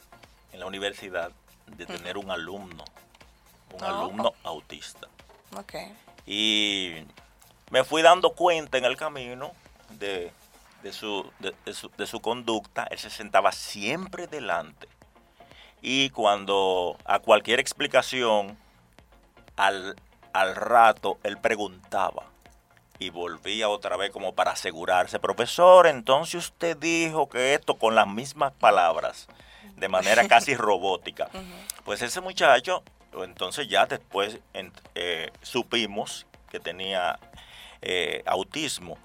en 0.54 0.60
la 0.60 0.66
universidad 0.66 1.32
de 1.66 1.86
tener 1.86 2.18
un 2.18 2.32
alumno, 2.32 2.86
un 3.74 3.84
oh. 3.84 3.86
alumno 3.86 4.34
autista. 4.44 5.08
Okay. 5.56 5.94
Y 6.26 7.04
me 7.72 7.84
fui 7.84 8.02
dando 8.02 8.32
cuenta 8.32 8.78
en 8.78 8.86
el 8.86 8.96
camino 8.96 9.52
de, 9.98 10.32
de, 10.84 10.94
su, 10.94 11.30
de, 11.40 11.54
de, 11.66 11.74
su, 11.74 11.90
de 11.90 12.06
su 12.06 12.20
conducta. 12.20 12.88
Él 12.90 13.00
se 13.00 13.10
sentaba 13.10 13.52
siempre 13.52 14.28
delante. 14.28 14.88
Y 15.82 16.10
cuando 16.12 16.98
a 17.06 17.20
cualquier 17.20 17.60
explicación, 17.60 18.58
al, 19.56 19.96
al 20.34 20.56
rato, 20.56 21.18
él 21.24 21.38
preguntaba 21.38 22.26
y 23.00 23.10
volvía 23.10 23.70
otra 23.70 23.96
vez 23.96 24.12
como 24.12 24.36
para 24.36 24.52
asegurarse. 24.52 25.20
Profesor, 25.20 25.88
entonces 25.88 26.36
usted 26.36 26.78
dijo 26.78 27.30
que 27.30 27.54
esto 27.54 27.76
con 27.76 27.96
las 27.96 28.08
mismas 28.08 28.52
palabras, 28.52 29.28
de 29.78 29.88
manera 29.88 30.28
casi 30.28 30.56
robótica. 30.56 31.30
Pues 31.86 32.02
ese 32.02 32.20
muchacho, 32.20 32.84
entonces 33.14 33.70
ya 33.70 33.86
después 33.86 34.40
eh, 34.96 35.32
supimos 35.42 36.28
que 36.52 36.60
tenía 36.60 37.18
eh, 37.82 38.22
autismo. 38.26 38.98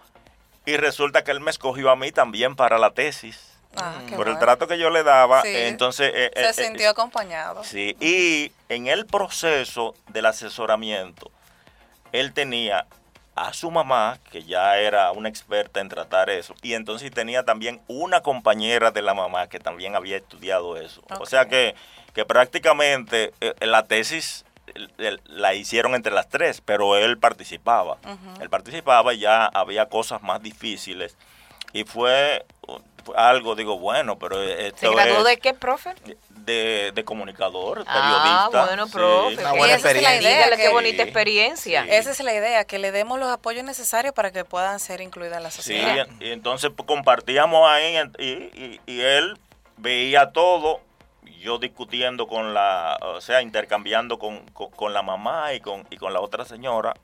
Y 0.67 0.77
resulta 0.77 1.23
que 1.23 1.31
él 1.31 1.41
me 1.41 1.51
escogió 1.51 1.91
a 1.91 1.97
mí 1.97 2.11
también 2.11 2.57
para 2.57 2.79
la 2.79 2.91
tesis. 2.91 3.53
Ah, 3.77 3.99
por 4.09 4.17
bueno. 4.17 4.33
el 4.33 4.39
trato 4.39 4.67
que 4.69 4.79
yo 4.79 4.89
le 4.89 5.03
daba, 5.03 5.43
sí, 5.43 5.53
entonces... 5.53 6.11
Eh, 6.15 6.31
se 6.53 6.65
sintió 6.65 6.91
acompañado. 6.91 7.65
Sí, 7.65 7.97
y 8.01 8.53
en 8.69 8.87
el 8.87 9.05
proceso 9.05 9.95
del 10.09 10.27
asesoramiento, 10.27 11.31
él 12.13 12.33
tenía 12.33 12.87
a 13.37 13.53
su 13.53 13.71
mamá, 13.71 14.19
que 14.31 14.45
ya 14.45 14.79
era 14.79 15.11
una 15.13 15.29
experta 15.29 15.81
en 15.81 15.89
tratar 15.89 16.31
eso, 16.31 16.55
y 16.63 16.75
entonces 16.75 17.11
tenía 17.11 17.45
también 17.45 17.81
una 17.89 18.21
compañera 18.21 18.91
de 18.91 19.03
la 19.03 19.15
mamá 19.15 19.49
que 19.49 19.59
también 19.59 19.97
había 19.97 20.17
estudiado 20.17 20.77
eso. 20.77 21.01
Okay. 21.03 21.17
O 21.21 21.27
sea 21.27 21.47
que, 21.47 21.75
que 22.15 22.25
prácticamente 22.25 23.33
eh, 23.41 23.55
la 23.67 23.85
tesis 23.87 24.45
eh, 24.99 25.17
la 25.27 25.55
hicieron 25.55 25.95
entre 25.95 26.13
las 26.13 26.29
tres, 26.29 26.61
pero 26.61 26.97
él 26.97 27.19
participaba. 27.19 27.99
Uh 28.05 28.09
-huh. 28.09 28.43
Él 28.43 28.51
participaba 28.51 29.13
y 29.15 29.19
ya 29.19 29.47
había 29.47 29.87
cosas 29.89 30.23
más 30.23 30.43
difíciles. 30.43 31.17
Y 31.73 31.85
fue, 31.85 32.47
fue 32.67 32.79
algo, 33.17 33.55
digo, 33.55 33.79
bueno, 33.79 34.19
pero 34.19 34.43
esto 34.43 34.79
¿Se 34.79 34.91
graduó 34.91 35.19
es 35.19 35.25
de 35.25 35.37
qué, 35.39 35.55
profe? 35.55 35.95
De, 36.31 36.93
de, 36.95 37.05
comunicador, 37.05 37.85
ah, 37.87 38.49
periodista. 38.51 38.67
bueno, 38.67 38.87
profe. 38.89 39.37
Sí. 39.37 39.41
Una 39.41 39.53
buena 39.53 39.75
experiencia. 39.75 40.15
Es 40.15 40.23
la 40.23 40.31
idea, 40.31 40.57
qué 40.57 40.69
bonita 40.69 41.03
sí. 41.03 41.09
experiencia. 41.09 41.83
Sí. 41.85 41.89
Esa 41.91 42.11
es 42.11 42.21
la 42.21 42.35
idea, 42.35 42.65
que 42.65 42.79
le 42.79 42.93
demos 42.93 43.19
los 43.19 43.29
apoyos 43.29 43.65
necesarios 43.65 44.15
para 44.15 44.31
que 44.31 44.45
puedan 44.45 44.79
ser 44.81 45.01
incluidas 45.01 45.39
en 45.39 45.43
la 45.43 45.51
sociedad. 45.51 46.07
Sí, 46.07 46.27
y 46.27 46.31
entonces 46.31 46.71
pues, 46.75 46.87
compartíamos 46.87 47.69
ahí 47.69 47.97
y, 48.19 48.25
y, 48.25 48.81
y 48.87 49.01
él 49.01 49.39
veía 49.77 50.31
todo 50.33 50.81
yo 51.45 51.59
discutiendo 51.59 52.27
con 52.27 52.55
la, 52.55 52.99
o 53.03 53.21
sea, 53.21 53.43
intercambiando 53.43 54.19
con, 54.19 54.41
con, 54.49 54.71
con, 54.71 54.95
la 54.95 55.03
mamá 55.03 55.53
y 55.53 55.61
con, 55.61 55.87
y 55.91 55.97
con 55.99 56.13
la 56.13 56.21
otra 56.21 56.45
señora, 56.47 56.95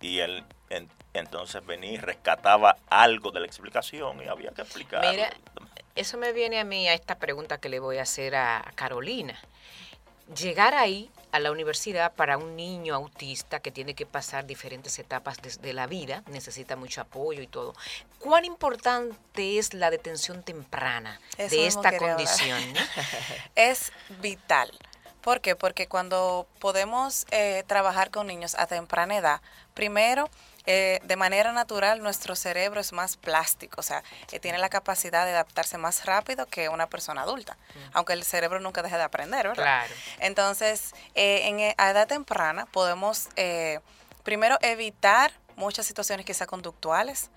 y 0.00 0.20
él 0.20 0.44
en, 0.70 0.88
entonces 1.12 1.64
venía 1.64 1.92
y 1.92 1.96
rescataba 1.96 2.76
algo 2.88 3.30
de 3.30 3.40
la 3.40 3.46
explicación 3.46 4.22
y 4.22 4.28
había 4.28 4.50
que 4.50 4.62
explicar. 4.62 5.04
Mira, 5.10 5.30
eso 5.96 6.16
me 6.18 6.32
viene 6.32 6.60
a 6.60 6.64
mí 6.64 6.88
a 6.88 6.94
esta 6.94 7.16
pregunta 7.16 7.58
que 7.58 7.68
le 7.68 7.80
voy 7.80 7.98
a 7.98 8.02
hacer 8.02 8.34
a 8.34 8.72
Carolina. 8.74 9.38
Llegar 10.34 10.74
ahí 10.74 11.10
a 11.32 11.40
la 11.40 11.50
universidad 11.50 12.12
para 12.14 12.38
un 12.38 12.56
niño 12.56 12.94
autista 12.94 13.60
que 13.60 13.70
tiene 13.70 13.94
que 13.94 14.06
pasar 14.06 14.46
diferentes 14.46 14.98
etapas 14.98 15.40
de, 15.42 15.50
de, 15.56 15.72
la 15.72 15.86
vida, 15.86 16.22
necesita 16.28 16.76
mucho 16.76 17.00
apoyo 17.00 17.42
y 17.42 17.46
todo. 17.46 17.74
¿Cuán 18.18 18.44
importante 18.44 19.58
es 19.58 19.74
la 19.74 19.90
detención 19.90 20.42
temprana 20.42 21.20
Eso 21.36 21.56
de 21.56 21.66
esta 21.66 21.96
condición? 21.96 22.72
¿no? 22.72 22.80
es 23.56 23.92
vital. 24.20 24.70
¿Por 25.22 25.40
qué? 25.40 25.56
Porque 25.56 25.86
cuando 25.86 26.46
podemos 26.58 27.26
eh, 27.30 27.64
trabajar 27.66 28.10
con 28.10 28.26
niños 28.26 28.54
a 28.54 28.66
temprana 28.66 29.16
edad, 29.16 29.40
primero, 29.74 30.30
eh, 30.66 31.00
de 31.04 31.16
manera 31.16 31.52
natural 31.52 32.02
nuestro 32.02 32.36
cerebro 32.36 32.80
es 32.80 32.92
más 32.92 33.16
plástico, 33.16 33.80
o 33.80 33.82
sea, 33.82 34.02
eh, 34.30 34.40
tiene 34.40 34.58
la 34.58 34.68
capacidad 34.68 35.24
de 35.24 35.32
adaptarse 35.32 35.78
más 35.78 36.04
rápido 36.04 36.46
que 36.46 36.68
una 36.68 36.86
persona 36.86 37.22
adulta, 37.22 37.54
mm. 37.54 37.78
aunque 37.94 38.12
el 38.12 38.24
cerebro 38.24 38.60
nunca 38.60 38.82
deje 38.82 38.96
de 38.96 39.02
aprender, 39.02 39.48
¿verdad? 39.48 39.62
Claro. 39.62 39.94
Entonces, 40.18 40.94
eh, 41.14 41.48
en 41.48 41.74
a 41.78 41.90
edad 41.90 42.06
temprana 42.06 42.66
podemos 42.66 43.28
primero 44.22 44.58
evitar 44.60 45.32
muchas 45.56 45.86
situaciones 45.86 46.26
quizá 46.26 46.46
conductuales, 46.46 47.30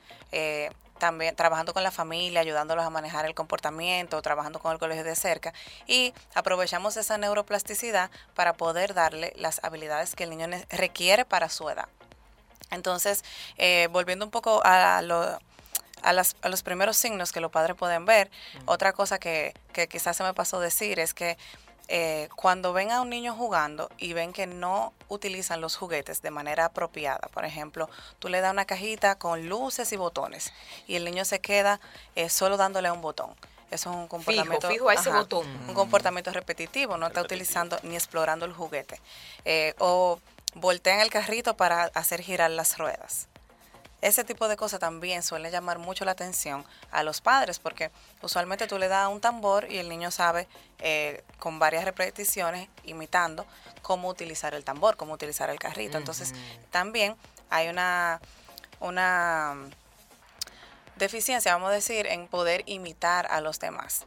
también 1.04 1.36
trabajando 1.36 1.74
con 1.74 1.84
la 1.84 1.92
familia, 1.92 2.40
ayudándolos 2.40 2.86
a 2.86 2.90
manejar 2.90 3.26
el 3.26 3.36
comportamiento, 3.36 4.22
trabajando 4.22 4.60
con 4.60 4.72
el 4.72 4.80
colegio 4.80 5.04
de 5.04 5.18
cerca 5.18 5.54
y 5.86 6.14
aprovechamos 6.34 6.96
esa 6.96 7.18
neuroplasticidad 7.18 8.10
para 8.36 8.54
poder 8.54 8.94
darle 8.94 9.34
las 9.36 9.62
habilidades 9.66 10.16
que 10.16 10.24
el 10.24 10.30
niño 10.30 10.48
requiere 10.70 11.26
para 11.26 11.50
su 11.50 11.70
edad. 11.70 11.90
Entonces, 12.72 13.26
eh, 13.58 13.90
volviendo 13.92 14.24
un 14.24 14.32
poco 14.32 14.62
a, 14.64 15.02
lo, 15.02 15.38
a, 16.04 16.14
las, 16.14 16.38
a, 16.42 16.48
los 16.48 16.64
primeros 16.64 16.96
signos 16.96 17.34
que 17.34 17.42
los 17.42 17.52
padres 17.52 17.76
pueden 17.76 18.06
ver, 18.06 18.30
uh 18.30 18.60
-huh. 18.60 18.64
otra 18.68 18.94
cosa 18.94 19.20
que, 19.20 19.54
que, 19.74 19.90
quizás 19.90 20.16
se 20.16 20.24
me 20.24 20.34
pasó 20.34 20.62
decir 20.62 21.02
es 21.02 21.14
que 21.14 21.38
eh, 21.96 22.28
cuando 22.36 22.74
ven 22.74 22.90
a 22.90 23.02
un 23.02 23.12
niño 23.12 23.36
jugando 23.36 23.88
y 24.00 24.14
ven 24.14 24.34
que 24.34 24.48
no 24.48 24.94
utilizan 25.10 25.62
los 25.62 25.76
juguetes 25.76 26.24
de 26.24 26.32
manera 26.32 26.66
apropiada, 26.66 27.30
por 27.32 27.46
ejemplo, 27.46 27.88
tú 28.18 28.30
le 28.30 28.42
das 28.42 28.52
una 28.52 28.66
cajita 28.66 29.20
con 29.20 29.48
luces 29.48 29.94
y 29.94 29.96
botones 29.96 30.54
y 30.88 30.96
el 30.96 31.06
niño 31.06 31.24
se 31.24 31.40
queda 31.40 31.80
eh, 32.16 32.30
solo 32.30 32.58
dándole 32.58 32.90
un 32.90 33.02
botón. 33.02 33.30
Eso 33.70 33.92
es 33.92 33.96
un 33.96 34.08
comportamiento. 34.08 34.70
Fijo, 34.70 34.74
fijo 34.74 34.90
a 34.90 34.96
ese 34.96 35.10
ajá, 35.12 35.20
botón. 35.20 35.46
Un 35.68 35.76
comportamiento 35.76 36.32
repetitivo, 36.32 36.98
no 36.98 37.06
repetitivo. 37.06 37.08
está 37.08 37.22
utilizando 37.22 37.78
ni 37.84 37.94
explorando 37.94 38.46
el 38.48 38.54
juguete. 38.54 39.00
Eh, 39.46 39.76
o 39.78 40.20
voltean 40.56 41.00
el 41.00 41.12
carrito 41.12 41.56
para 41.56 41.84
hacer 41.94 42.24
girar 42.24 42.50
las 42.50 42.80
ruedas. 42.80 43.28
Ese 44.04 44.26
tipo 44.26 44.50
de 44.50 44.58
cosas 44.58 44.82
también 44.82 45.24
suele 45.24 45.50
llamar 45.50 45.80
mucho 45.80 46.04
la 46.04 46.12
atención 46.12 46.66
a 46.92 47.04
los 47.04 47.22
padres 47.22 47.60
porque 47.60 47.90
usualmente 48.22 48.68
tú 48.68 48.78
le 48.78 48.90
das 48.90 49.08
un 49.08 49.22
tambor 49.22 49.72
y 49.72 49.78
el 49.78 49.88
niño 49.88 50.12
sabe 50.12 50.50
eh, 50.80 51.24
con 51.40 51.58
varias 51.58 51.86
repeticiones 51.86 52.68
imitando 52.84 53.46
cómo 53.82 54.10
utilizar 54.10 54.54
el 54.56 54.66
tambor, 54.66 54.98
cómo 54.98 55.14
utilizar 55.14 55.50
el 55.50 55.58
carrito. 55.58 55.98
Entonces 55.98 56.34
también 56.70 57.16
hay 57.50 57.70
una, 57.70 58.20
una 58.82 59.56
deficiencia, 60.98 61.54
vamos 61.54 61.70
a 61.70 61.74
decir, 61.74 62.06
en 62.06 62.28
poder 62.28 62.64
imitar 62.66 63.28
a 63.28 63.40
los 63.40 63.58
demás. 63.58 64.06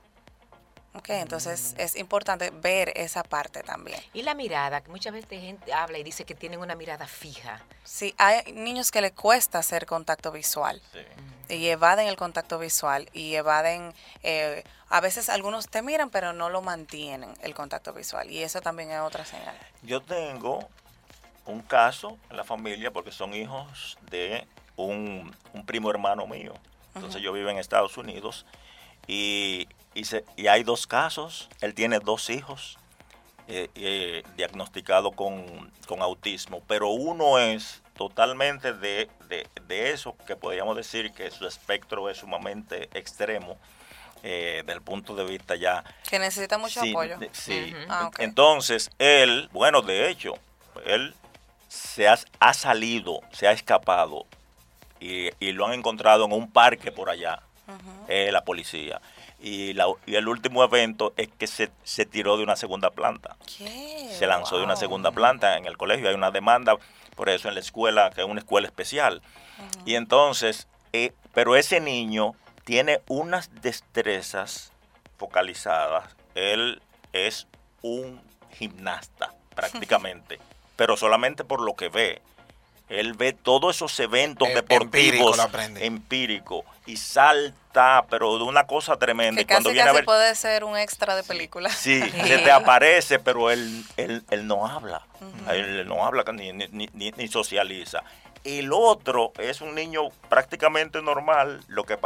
Ok, 0.97 1.11
entonces 1.11 1.75
es 1.79 1.97
importante 1.97 2.51
ver 2.51 2.93
esa 2.97 3.23
parte 3.23 3.63
también. 3.63 4.01
Y 4.15 4.23
la 4.23 4.35
mirada, 4.35 4.81
que 4.81 4.91
muchas 4.91 5.13
veces 5.13 5.29
gente 5.41 5.73
habla 5.73 5.99
y 5.99 6.03
dice 6.03 6.25
que 6.25 6.35
tienen 6.35 6.61
una 6.61 6.75
mirada 6.75 7.07
fija. 7.07 7.63
Sí, 7.85 8.15
hay 8.17 8.53
niños 8.53 8.91
que 8.91 9.01
les 9.01 9.13
cuesta 9.13 9.59
hacer 9.59 9.85
contacto 9.85 10.33
visual. 10.33 10.81
Sí. 10.93 11.55
Y 11.55 11.69
evaden 11.69 12.09
el 12.09 12.17
contacto 12.17 12.59
visual 12.59 13.09
y 13.13 13.35
evaden, 13.35 13.95
eh, 14.23 14.65
a 14.89 15.01
veces 15.01 15.29
algunos 15.29 15.69
te 15.69 15.83
miran 15.83 16.11
pero 16.11 16.33
no 16.33 16.51
lo 16.51 16.63
mantienen 16.63 17.35
el 17.43 17.55
contacto 17.55 17.93
visual 17.93 18.31
y 18.31 18.43
eso 18.43 18.61
también 18.61 18.91
es 18.91 19.01
otra 19.01 19.25
señal. 19.25 19.57
Yo 19.83 20.03
tengo 20.03 20.69
un 21.45 21.61
caso 21.63 22.19
en 22.31 22.37
la 22.37 22.45
familia 22.45 22.91
porque 22.91 23.13
son 23.13 23.35
hijos 23.35 23.97
de 24.11 24.47
un, 24.77 25.35
un 25.53 25.67
primo 25.67 25.91
hermano 25.91 26.27
mío. 26.27 26.55
Entonces 26.95 27.17
uh 27.17 27.19
-huh. 27.19 27.25
yo 27.25 27.33
vivo 27.33 27.51
en 27.51 27.59
Estados 27.59 27.97
Unidos 27.97 28.47
y 29.07 29.69
y, 29.97 30.05
se, 30.05 30.25
y, 30.37 30.47
hay 30.47 30.63
dos 30.63 30.87
casos. 30.87 31.49
Él 31.61 31.75
tiene 31.75 31.99
dos 31.99 32.31
hijos 32.31 32.79
eh, 33.49 33.71
eh, 33.75 34.23
diagnosticados 34.37 35.15
con, 35.15 35.73
con, 35.89 36.03
autismo, 36.03 36.63
pero 36.69 36.91
uno 36.91 37.39
es 37.39 37.83
totalmente 37.97 38.75
de, 38.75 39.09
de, 39.29 39.91
eso 39.91 40.15
que 40.27 40.37
podríamos 40.37 40.77
decir 40.77 41.13
que 41.13 41.31
su 41.31 41.47
espectro 41.47 42.11
es 42.11 42.19
sumamente 42.19 42.89
extremo. 42.93 43.57
Eh, 44.23 44.65
del 44.67 44.81
punto 44.83 45.15
de 45.15 45.25
vista 45.25 45.55
ya... 45.55 45.85
Que 46.09 46.19
necesita 46.19 46.59
mucho 46.59 46.81
apoyo. 46.81 47.17
sí. 47.33 47.73
Ah, 47.89 48.11
Entonces, 48.19 48.91
él, 48.99 49.49
bueno, 49.53 49.83
de 49.83 50.11
hecho, 50.11 50.35
él 50.85 51.15
se 51.69 52.09
ha, 52.09 52.19
ha 52.41 52.55
salido, 52.55 53.21
se 53.31 53.47
ha 53.47 53.53
escapado 53.53 54.27
y, 54.99 55.29
y, 55.39 55.53
lo 55.53 55.67
han 55.67 55.75
encontrado 55.75 56.25
en 56.25 56.33
un 56.33 56.51
parque 56.51 56.91
por 56.91 57.09
allá, 57.09 57.41
eh, 58.09 58.31
la 58.33 58.43
policía. 58.43 59.01
Y, 59.47 59.75
la, 59.75 59.87
y, 60.07 60.17
el 60.17 60.27
último 60.27 60.65
evento 60.65 61.15
es 61.17 61.29
que 61.29 61.47
se, 61.47 61.71
se 61.85 62.05
tiró 62.05 62.37
de 62.37 62.43
una 62.43 62.57
segunda 62.57 62.91
planta. 62.91 63.37
¿Qué? 63.47 64.09
Se 64.11 64.27
lanzó 64.27 64.59
de 64.59 64.65
una 64.65 64.75
segunda 64.75 65.13
planta 65.13 65.57
en 65.57 65.67
el 65.67 65.77
colegio. 65.77 66.09
Hay 66.09 66.17
una 66.17 66.33
demanda 66.33 66.77
por 67.15 67.29
eso 67.29 67.47
en 67.47 67.55
la 67.55 67.61
escuela, 67.61 68.11
que 68.11 68.23
es 68.23 68.27
una 68.27 68.41
escuela 68.41 68.67
especial. 68.67 69.23
Y 69.85 69.95
entonces, 69.95 70.67
eh, 70.93 71.13
pero 71.33 71.55
ese 71.55 71.79
niño 71.79 72.35
tiene 72.65 73.03
unas 73.07 73.63
destrezas 73.63 74.73
focalizadas. 75.17 76.17
Él 76.35 76.83
es 77.13 77.47
un 77.83 78.21
gimnasta, 78.51 79.33
prácticamente, 79.55 80.41
pero 80.77 80.97
solamente 80.97 81.45
por 81.45 81.61
lo 81.61 81.75
que 81.75 81.89
ve. 81.89 82.21
Él 82.89 83.15
ve 83.15 83.33
todos 83.33 83.77
esos 83.77 83.99
eventos 83.99 84.49
em, 84.49 84.55
deportivos 84.55 85.39
empíricos 85.81 86.65
y 86.87 86.97
salta, 86.97 88.05
pero 88.09 88.39
de 88.39 88.45
una 88.45 88.67
cosa 88.67 88.97
tremenda. 88.97 89.41
Que 89.41 89.47
casi, 89.47 89.75
casi 89.75 90.03
puede 90.03 90.35
ser 90.37 90.63
un 90.63 90.77
extra 90.77 91.17
de 91.17 91.25
película. 91.25 91.69
Sí, 91.69 92.01
se 92.27 92.39
te 92.39 92.51
aparece, 92.53 93.19
pero 93.19 93.51
él, 93.51 93.85
él, 93.97 94.23
él 94.31 94.47
no 94.47 94.67
habla. 94.67 95.03
Él 95.51 95.87
no 95.89 96.05
habla 96.05 96.25
ni, 96.33 96.53
ni, 96.53 96.89
ni, 96.93 97.29
socializa. 97.29 98.05
El 98.47 98.73
otro 98.73 99.33
es 99.39 99.61
un 99.61 99.75
niño 99.75 100.11
prácticamente 100.29 101.03
normal, 101.03 101.61
lo 101.67 101.83
que 101.83 101.99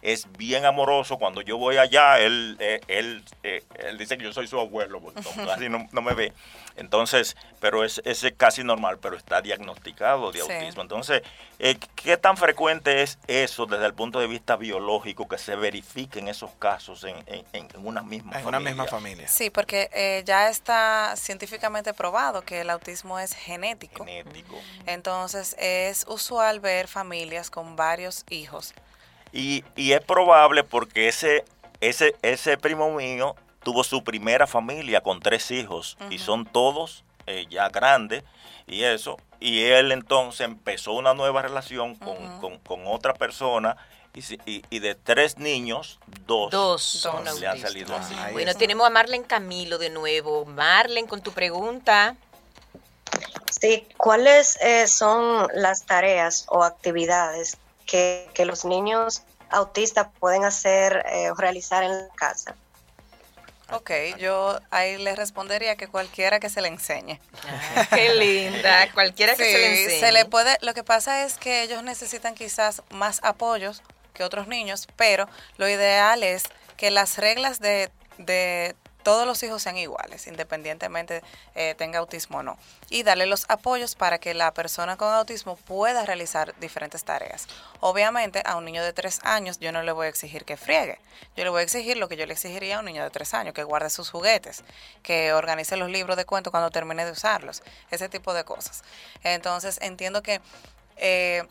es 0.00 0.30
bien 0.38 0.64
amoroso. 0.64 1.18
Cuando 1.18 1.40
yo 1.40 1.58
voy 1.58 1.76
allá, 1.76 2.20
él, 2.20 2.56
eh, 2.60 2.80
él, 2.86 3.24
eh, 3.42 3.64
él 3.74 3.98
dice 3.98 4.16
que 4.16 4.22
yo 4.22 4.32
soy 4.32 4.46
su 4.46 4.60
abuelo, 4.60 5.00
porque 5.00 5.20
así 5.50 5.68
no, 5.68 5.88
no 5.90 6.02
me 6.02 6.14
ve. 6.14 6.32
Entonces, 6.78 7.36
pero 7.60 7.84
es, 7.84 8.00
es 8.04 8.24
casi 8.36 8.62
normal, 8.62 8.98
pero 9.00 9.16
está 9.16 9.42
diagnosticado 9.42 10.30
de 10.30 10.40
autismo. 10.40 10.82
Entonces, 10.82 11.22
eh, 11.58 11.76
¿qué 11.96 12.16
tan 12.16 12.36
frecuente 12.36 13.02
es 13.02 13.18
eso 13.26 13.66
desde 13.66 13.84
el 13.86 13.94
punto 13.94 14.20
de 14.20 14.28
vista 14.28 14.54
biológico 14.54 15.26
que 15.26 15.38
se 15.38 15.56
verifiquen 15.56 16.28
esos 16.28 16.52
casos 16.58 17.02
en, 17.02 17.16
en, 17.26 17.68
una 17.82 18.02
misma 18.02 18.32
familia? 18.32 18.40
En 18.40 18.48
una 18.48 18.60
misma 18.60 18.86
familia. 18.86 19.26
Sí, 19.26 19.50
porque 19.50 19.90
eh, 19.92 20.22
ya 20.24 20.48
está 20.48 21.14
científicamente 21.16 21.92
probado 21.94 22.42
que 22.42 22.60
el 22.60 22.70
autismo 22.70 23.18
es 23.18 23.34
genético. 23.34 24.04
Genético. 24.04 24.56
Entonces, 24.86 25.56
es 25.88 26.04
usual 26.08 26.60
ver 26.60 26.88
familias 26.88 27.50
con 27.50 27.76
varios 27.76 28.24
hijos. 28.30 28.74
Y, 29.32 29.64
y 29.76 29.92
es 29.92 30.00
probable 30.00 30.64
porque 30.64 31.08
ese, 31.08 31.44
ese, 31.80 32.14
ese 32.22 32.56
primo 32.56 32.90
mío 32.92 33.34
tuvo 33.62 33.84
su 33.84 34.02
primera 34.02 34.46
familia 34.46 35.00
con 35.02 35.20
tres 35.20 35.50
hijos 35.50 35.98
y 36.10 36.18
son 36.18 36.46
todos 36.46 37.04
eh, 37.26 37.46
ya 37.50 37.68
grandes 37.68 38.24
y 38.66 38.84
eso. 38.84 39.18
Y 39.40 39.64
él 39.64 39.92
entonces 39.92 40.40
empezó 40.42 40.92
una 40.92 41.14
nueva 41.14 41.42
relación 41.42 41.94
con, 41.96 42.86
otra 42.86 43.14
persona 43.14 43.76
y, 44.14 44.62
y, 44.70 44.78
de 44.78 44.94
tres 44.94 45.38
niños, 45.38 46.00
dos, 46.26 46.82
son 46.82 47.24
le 47.38 47.46
han 47.46 47.60
salido 47.60 47.94
así. 47.94 48.14
bueno, 48.32 48.54
tenemos 48.54 48.86
a 48.86 48.90
Marlen 48.90 49.22
Camilo 49.22 49.78
de 49.78 49.90
nuevo. 49.90 50.44
Marlen, 50.46 51.06
con 51.06 51.20
tu 51.20 51.32
pregunta. 51.32 52.16
Sí, 53.60 53.86
¿cuáles 53.96 54.56
eh, 54.60 54.86
son 54.86 55.48
las 55.54 55.84
tareas 55.84 56.46
o 56.48 56.62
actividades 56.62 57.56
que, 57.86 58.28
los 58.44 58.64
niños 58.64 59.22
autistas 59.50 60.08
pueden 60.20 60.44
hacer 60.44 61.04
eh, 61.10 61.30
o 61.30 61.34
realizar 61.34 61.82
en 61.82 61.90
la 61.90 62.08
casa? 62.14 62.54
Ok, 63.70 63.90
yo 64.18 64.58
ahí 64.70 64.96
le 64.96 65.14
respondería 65.14 65.76
que 65.76 65.88
cualquiera 65.88 66.40
que 66.40 66.48
se 66.48 66.62
le 66.62 66.68
enseñe. 66.68 67.20
Ah, 67.76 67.86
qué 67.90 68.14
linda, 68.14 68.90
cualquiera 68.94 69.34
que 69.34 69.44
se 69.44 69.58
le 69.58 69.82
enseñe. 69.82 70.00
Se 70.00 70.12
le 70.12 70.24
puede, 70.24 70.56
lo 70.62 70.72
que 70.72 70.84
pasa 70.84 71.24
es 71.24 71.36
que 71.36 71.62
ellos 71.62 71.82
necesitan 71.82 72.34
quizás 72.34 72.82
más 72.90 73.20
apoyos 73.22 73.82
que 74.14 74.24
otros 74.24 74.48
niños, 74.48 74.88
pero 74.96 75.28
lo 75.58 75.68
ideal 75.68 76.22
es 76.22 76.44
que 76.78 76.90
las 76.90 77.18
reglas 77.18 77.60
de, 77.60 77.90
de 78.16 78.74
todos 79.08 79.26
los 79.26 79.42
hijos 79.42 79.62
sean 79.62 79.78
iguales, 79.78 80.26
independientemente 80.26 81.22
eh, 81.54 81.74
tenga 81.78 81.98
autismo 81.98 82.40
o 82.40 82.42
no. 82.42 82.58
Y 82.90 83.04
darle 83.04 83.24
los 83.24 83.46
apoyos 83.48 83.94
para 83.94 84.18
que 84.18 84.34
la 84.34 84.52
persona 84.52 84.98
con 84.98 85.10
autismo 85.10 85.56
pueda 85.56 86.04
realizar 86.04 86.54
diferentes 86.60 87.04
tareas. 87.04 87.46
Obviamente, 87.80 88.42
a 88.44 88.56
un 88.56 88.66
niño 88.66 88.84
de 88.84 88.92
tres 88.92 89.20
años 89.24 89.60
yo 89.60 89.72
no 89.72 89.82
le 89.82 89.92
voy 89.92 90.04
a 90.04 90.08
exigir 90.10 90.44
que 90.44 90.58
friegue. 90.58 90.98
Yo 91.38 91.44
le 91.44 91.48
voy 91.48 91.60
a 91.60 91.62
exigir 91.62 91.96
lo 91.96 92.06
que 92.06 92.18
yo 92.18 92.26
le 92.26 92.34
exigiría 92.34 92.76
a 92.76 92.80
un 92.80 92.84
niño 92.84 93.02
de 93.02 93.08
tres 93.08 93.32
años, 93.32 93.54
que 93.54 93.62
guarde 93.62 93.88
sus 93.88 94.10
juguetes, 94.10 94.62
que 95.02 95.32
organice 95.32 95.78
los 95.78 95.88
libros 95.88 96.18
de 96.18 96.26
cuentos 96.26 96.50
cuando 96.50 96.70
termine 96.70 97.06
de 97.06 97.12
usarlos, 97.12 97.62
ese 97.90 98.10
tipo 98.10 98.34
de 98.34 98.44
cosas. 98.44 98.84
Entonces, 99.22 99.78
entiendo 99.80 100.22
que... 100.22 100.42
Eh, 100.98 101.44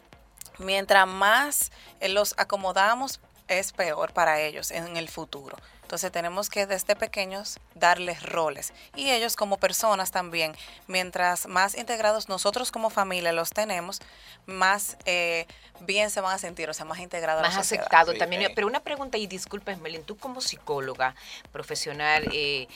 mientras 0.60 1.08
más 1.08 1.72
eh, 2.00 2.10
los 2.10 2.34
acomodamos, 2.38 3.20
es 3.48 3.72
peor 3.72 4.14
para 4.14 4.42
ellos 4.42 4.72
en 4.72 4.98
el 4.98 5.10
futuro. 5.10 5.58
Entonces 5.88 6.12
tenemos 6.12 6.50
que 6.50 6.66
desde 6.66 6.98
pequeños 6.98 7.60
darles 7.74 8.22
roles 8.22 8.74
y 8.94 9.10
ellos 9.10 9.38
como 9.38 9.56
personas 9.56 10.12
también, 10.12 10.54
mientras 10.88 11.48
más 11.48 11.78
integrados 11.78 12.28
nosotros 12.28 12.74
como 12.74 12.90
familia 12.90 13.32
los 13.32 13.52
tenemos, 13.52 14.02
más 14.46 14.98
eh, 15.06 15.48
bien 15.80 16.10
se 16.10 16.20
van 16.20 16.36
a 16.36 16.40
sentir, 16.40 16.70
o 16.70 16.74
sea, 16.74 16.84
más 16.84 17.00
integrados. 17.00 17.42
Más 17.42 17.56
aceptado 17.56 18.14
también. 18.16 18.52
Pero 18.54 18.68
una 18.68 18.82
pregunta 18.82 19.18
y 19.18 19.28
disculpa, 19.28 19.72
Esmelín, 19.72 20.04
tú 20.04 20.18
como 20.18 20.42
psicóloga 20.42 21.16
profesional, 21.54 22.28
eh, 22.34 22.68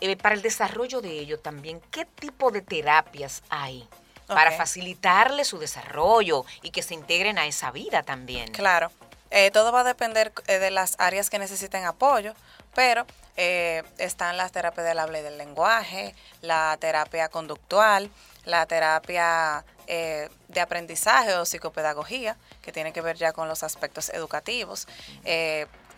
eh, 0.00 0.16
para 0.16 0.36
el 0.36 0.42
desarrollo 0.42 1.00
de 1.00 1.10
ellos 1.18 1.42
también, 1.42 1.80
¿qué 1.90 2.04
tipo 2.04 2.52
de 2.52 2.62
terapias 2.62 3.42
hay? 3.48 3.88
para 4.26 4.52
facilitarle 4.52 5.44
su 5.44 5.58
desarrollo 5.58 6.46
y 6.62 6.70
que 6.70 6.82
se 6.82 6.94
integren 6.94 7.38
a 7.38 7.46
esa 7.46 7.70
vida 7.70 8.02
también. 8.02 8.50
Claro, 8.52 8.90
eh, 9.36 9.50
todo 9.50 9.72
va 9.72 9.80
a 9.80 9.84
depender 9.84 10.32
eh, 10.46 10.60
de 10.60 10.70
las 10.70 10.94
áreas 10.98 11.28
que 11.28 11.40
necesiten 11.40 11.84
apoyo, 11.84 12.34
pero 12.72 13.04
eh, 13.36 13.82
están 13.98 14.36
las 14.36 14.52
terapias 14.52 14.86
del 14.86 15.00
habla 15.00 15.18
y 15.18 15.22
del 15.22 15.38
lenguaje, 15.38 16.14
la 16.40 16.76
terapia 16.78 17.28
conductual, 17.28 18.12
la 18.44 18.64
terapia 18.66 19.64
de 19.86 20.60
aprendizaje 20.60 21.34
o 21.34 21.44
psicopedagogía, 21.44 22.36
que 22.62 22.72
tiene 22.72 22.92
que 22.92 23.02
ver 23.02 23.16
ya 23.16 23.32
con 23.32 23.48
los 23.48 23.62
aspectos 23.62 24.08
educativos. 24.08 24.86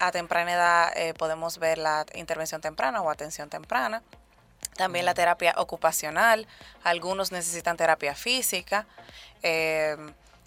a 0.00 0.10
temprana 0.10 0.52
edad 0.52 1.14
podemos 1.16 1.58
ver 1.58 1.78
la 1.78 2.04
intervención 2.14 2.60
temprana 2.60 3.00
o 3.02 3.10
atención 3.10 3.48
temprana. 3.48 4.02
También 4.76 5.04
la 5.04 5.14
terapia 5.14 5.54
ocupacional, 5.58 6.48
algunos 6.82 7.30
necesitan 7.30 7.76
terapia 7.76 8.16
física. 8.16 8.86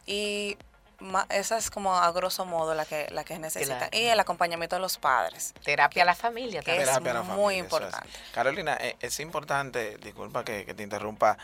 y 0.05 0.57
esa 1.29 1.57
es 1.57 1.69
como 1.69 1.95
a 1.95 2.11
grosso 2.11 2.45
modo 2.45 2.73
la 2.73 2.85
que 2.85 3.07
la 3.11 3.23
que 3.23 3.39
necesita. 3.39 3.89
Y 3.91 4.05
el 4.05 4.19
acompañamiento 4.19 4.75
de 4.75 4.81
los 4.81 4.97
padres 4.97 5.53
terapia 5.63 6.03
a 6.03 6.05
la 6.05 6.15
familia 6.15 6.61
que 6.61 6.81
es 6.81 6.89
muy 7.25 7.55
importante. 7.55 8.09
Carolina 8.33 8.77
eh, 8.79 8.95
es, 8.99 9.19
importante 9.19 9.97
disculpa 9.97 10.43
que, 10.43 10.73
te 10.73 10.83
interrumpa 10.83 11.37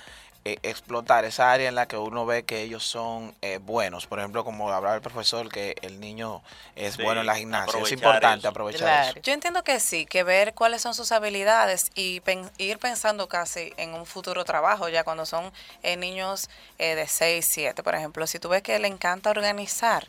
eh, 0.47 0.59
explotar 0.61 1.25
esa 1.25 1.51
área 1.51 1.67
en 1.67 1.73
la 1.73 1.87
que 1.87 1.97
uno 1.97 2.23
ve 2.27 2.43
que 2.43 2.61
ellos 2.61 2.83
son 2.83 3.33
eh, 3.41 3.57
buenos. 3.57 4.05
Por 4.05 4.19
ejemplo, 4.19 4.43
como 4.43 4.71
hablaba 4.71 4.93
el 4.93 5.01
profesor, 5.01 5.49
que 5.49 5.75
el 5.81 5.99
niño 5.99 6.43
es 6.75 6.97
bueno 6.97 7.21
en 7.21 7.25
la 7.25 7.35
gimnasia. 7.35 7.81
Es 7.81 7.91
importante 7.91 8.47
aprovechar 8.47 9.07
eso. 9.07 9.19
Yo 9.23 9.33
entiendo 9.33 9.63
que 9.63 9.79
sí, 9.79 10.05
que 10.05 10.21
ver 10.21 10.53
cuáles 10.53 10.83
son 10.83 10.93
sus 10.93 11.11
habilidades 11.11 11.89
y 11.95 12.21
ir 12.59 12.77
pensando 12.77 13.27
casi 13.27 13.73
en 13.77 13.95
un 13.95 14.05
futuro 14.05 14.45
trabajo, 14.45 14.87
ya 14.87 15.03
cuando 15.03 15.25
son 15.25 15.51
eh, 15.81 15.97
niños 15.97 16.47
de 16.77 17.07
6, 17.07 17.43
7, 17.43 17.81
por 17.81 17.95
ejemplo. 17.95 18.27
Si 18.27 18.37
tú 18.37 18.47
ves 18.47 18.61
que 18.61 18.77
le 18.77 18.87
encanta 18.87 19.31
organizar, 19.31 20.07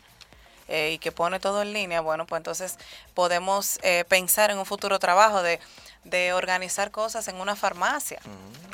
y 0.69 0.99
que 0.99 1.13
pone 1.13 1.39
todo 1.39 1.61
en 1.61 1.71
línea, 1.71 2.01
bueno, 2.01 2.27
pues 2.27 2.41
entonces 2.41 2.77
podemos 3.13 3.79
pensar 4.09 4.51
en 4.51 4.59
un 4.59 4.65
futuro 4.65 4.99
trabajo 4.99 5.41
de 5.41 5.61
de 6.09 6.33
organizar 6.33 6.91
cosas 6.91 7.27
en 7.27 7.37
una 7.37 7.55
farmacia. 7.55 8.19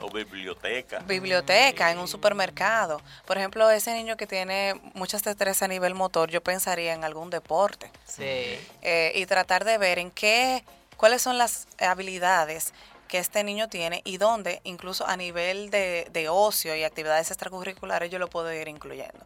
O 0.02 0.10
biblioteca. 0.10 1.00
Biblioteca, 1.00 1.92
en 1.92 2.00
un 2.00 2.08
supermercado. 2.08 3.02
Por 3.26 3.38
ejemplo, 3.38 3.70
ese 3.70 3.94
niño 3.94 4.18
que 4.18 4.28
tiene 4.28 4.76
muchas 4.94 5.24
destrezas 5.24 5.64
a 5.64 5.68
nivel 5.68 5.96
motor, 5.96 6.30
yo 6.30 6.42
pensaría 6.42 6.94
en 6.94 7.04
algún 7.04 7.30
deporte. 7.30 7.92
Sí. 8.06 8.58
Eh, 8.82 9.12
y 9.16 9.26
tratar 9.26 9.66
de 9.66 9.78
ver 9.78 10.00
en 10.00 10.12
qué, 10.12 10.64
cuáles 10.98 11.22
son 11.22 11.38
las 11.38 11.68
habilidades 11.80 12.74
que 13.08 13.20
este 13.20 13.44
niño 13.44 13.70
tiene 13.70 14.02
y 14.06 14.18
dónde, 14.18 14.60
incluso 14.64 15.06
a 15.06 15.16
nivel 15.16 15.70
de, 15.70 16.08
de 16.12 16.30
ocio 16.30 16.76
y 16.76 16.84
actividades 16.84 17.30
extracurriculares, 17.30 18.10
yo 18.10 18.18
lo 18.18 18.28
puedo 18.28 18.52
ir 18.52 18.68
incluyendo. 18.68 19.20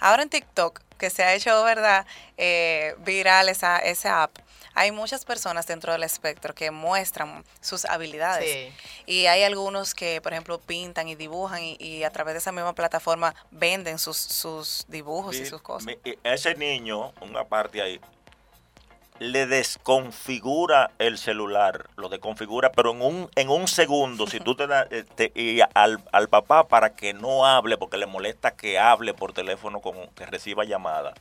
Ahora 0.00 0.22
en 0.22 0.28
TikTok 0.28 0.80
que 0.98 1.10
se 1.10 1.22
ha 1.22 1.34
hecho, 1.34 1.62
¿verdad?, 1.64 2.06
eh, 2.36 2.94
viral 2.98 3.48
esa, 3.48 3.78
esa 3.78 4.22
app 4.22 4.36
hay 4.74 4.92
muchas 4.92 5.24
personas 5.24 5.66
dentro 5.66 5.92
del 5.92 6.02
espectro 6.04 6.54
que 6.54 6.70
muestran 6.70 7.44
sus 7.60 7.84
habilidades. 7.84 8.72
Y 9.06 9.26
hay 9.26 9.42
algunos 9.42 9.94
que, 9.94 10.20
por 10.20 10.32
ejemplo, 10.32 10.60
pintan 10.60 11.08
y 11.08 11.14
dibujan 11.14 11.60
y, 11.62 12.04
a 12.04 12.10
través 12.10 12.34
de 12.34 12.38
esa 12.38 12.52
misma 12.52 12.74
plataforma 12.74 13.34
venden 13.50 13.98
sus, 13.98 14.16
sus 14.16 14.84
dibujos 14.88 15.36
y 15.36 15.46
sus 15.46 15.60
cosas. 15.60 15.94
ese 16.24 16.54
niño, 16.54 17.12
una 17.20 17.44
parte 17.44 17.82
ahí, 17.82 18.00
le 19.20 19.46
desconfigura 19.46 20.92
el 20.98 21.18
celular, 21.18 21.90
lo 21.96 22.08
desconfigura, 22.08 22.72
pero 22.72 22.92
en 22.92 23.02
un, 23.02 23.30
en 23.36 23.50
un 23.50 23.68
segundo, 23.68 24.26
si 24.26 24.40
tú 24.40 24.54
te 24.54 24.66
das 24.66 24.86
este, 24.90 25.30
y 25.34 25.60
al, 25.74 26.02
al, 26.10 26.28
papá 26.30 26.66
para 26.66 26.96
que 26.96 27.12
no 27.12 27.44
hable, 27.44 27.76
porque 27.76 27.98
le 27.98 28.06
molesta 28.06 28.52
que 28.52 28.78
hable 28.78 29.12
por 29.12 29.34
teléfono, 29.34 29.80
con, 29.80 30.08
que 30.16 30.24
reciba 30.24 30.64
llamada, 30.64 31.12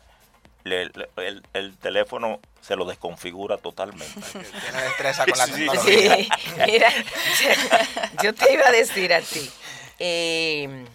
el, 0.63 1.09
el, 1.53 1.77
teléfono 1.77 2.39
se 2.61 2.77
lo 2.77 2.85
desconfigura 2.85 3.57
totalmente. 3.57 4.21
Tiene 4.31 4.81
destreza 4.81 5.25
con 5.25 5.37
la 5.37 5.47
tecnología. 5.47 6.17
mira, 6.67 6.89
yo 8.23 8.33
te 8.33 8.53
iba 8.53 8.65
a 8.65 8.71
decir 8.71 9.13
a 9.13 9.19
ti. 9.19 9.51
Eh, 9.99 10.85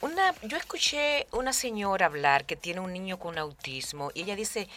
una, 0.00 0.34
yo 0.42 0.56
escuché 0.56 1.28
una 1.30 1.52
señora 1.52 2.06
hablar 2.06 2.44
que 2.44 2.56
tiene 2.56 2.80
un 2.80 2.92
niño 2.92 3.20
con 3.20 3.38
autismo 3.38 4.10
y 4.14 4.22
ella 4.22 4.34
dice, 4.34 4.68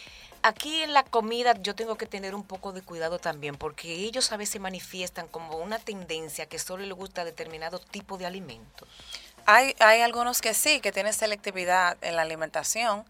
aquí 0.44 0.82
en 0.82 0.92
la 0.92 1.04
comida 1.04 1.54
yo 1.62 1.74
tengo 1.74 1.96
que 1.96 2.04
tener 2.04 2.34
un 2.34 2.44
poco 2.44 2.72
de 2.72 2.82
cuidado 2.82 3.18
también 3.18 3.56
porque 3.56 3.94
ellos 3.94 4.30
a 4.30 4.36
veces 4.36 4.60
manifiestan 4.60 5.26
como 5.26 5.56
una 5.56 5.78
tendencia 5.78 6.46
que 6.46 6.58
solo 6.58 6.84
les 6.84 6.92
gusta 6.92 7.24
determinado 7.24 7.78
tipo 7.78 8.18
de 8.18 8.26
alimentos. 8.26 8.86
Hay, 9.46 9.74
hay 9.78 10.00
algunos 10.00 10.40
que 10.40 10.54
sí, 10.54 10.80
que 10.80 10.92
tienen 10.92 11.12
selectividad 11.12 11.96
en 12.00 12.16
la 12.16 12.22
alimentación 12.22 13.04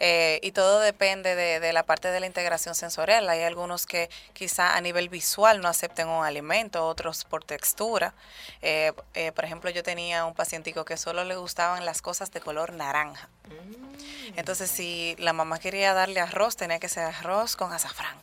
eh, 0.00 0.38
y 0.42 0.52
todo 0.52 0.80
depende 0.80 1.34
de, 1.34 1.72
la 1.72 1.82
parte 1.82 2.08
de 2.08 2.20
la 2.20 2.26
integración 2.26 2.74
sensorial. 2.74 3.28
Hay 3.28 3.42
algunos 3.42 3.86
que 3.86 4.10
quizá 4.32 4.76
a 4.76 4.80
nivel 4.80 5.08
visual 5.08 5.60
no 5.60 5.68
acepten 5.68 6.08
un 6.08 6.24
alimento, 6.24 6.86
otros 6.86 7.24
por 7.24 7.44
textura. 7.44 8.14
Eh, 8.62 8.92
eh, 9.14 9.32
por 9.32 9.44
ejemplo, 9.44 9.70
yo 9.70 9.82
tenía 9.82 10.24
un 10.24 10.34
pacientico 10.34 10.84
que 10.84 10.96
solo 10.96 11.24
le 11.24 11.36
gustaban 11.36 11.84
las 11.84 12.02
cosas 12.02 12.30
de 12.30 12.40
color 12.40 12.72
naranja. 12.72 13.28
Mm. 13.48 14.38
Entonces, 14.38 14.70
si 14.70 15.16
la 15.18 15.32
mamá 15.32 15.58
quería 15.58 15.94
darle 15.94 16.20
arroz, 16.20 16.56
tenía 16.56 16.78
que 16.78 16.88
ser 16.88 17.04
arroz 17.04 17.56
con 17.56 17.72
azafrán. 17.72 18.16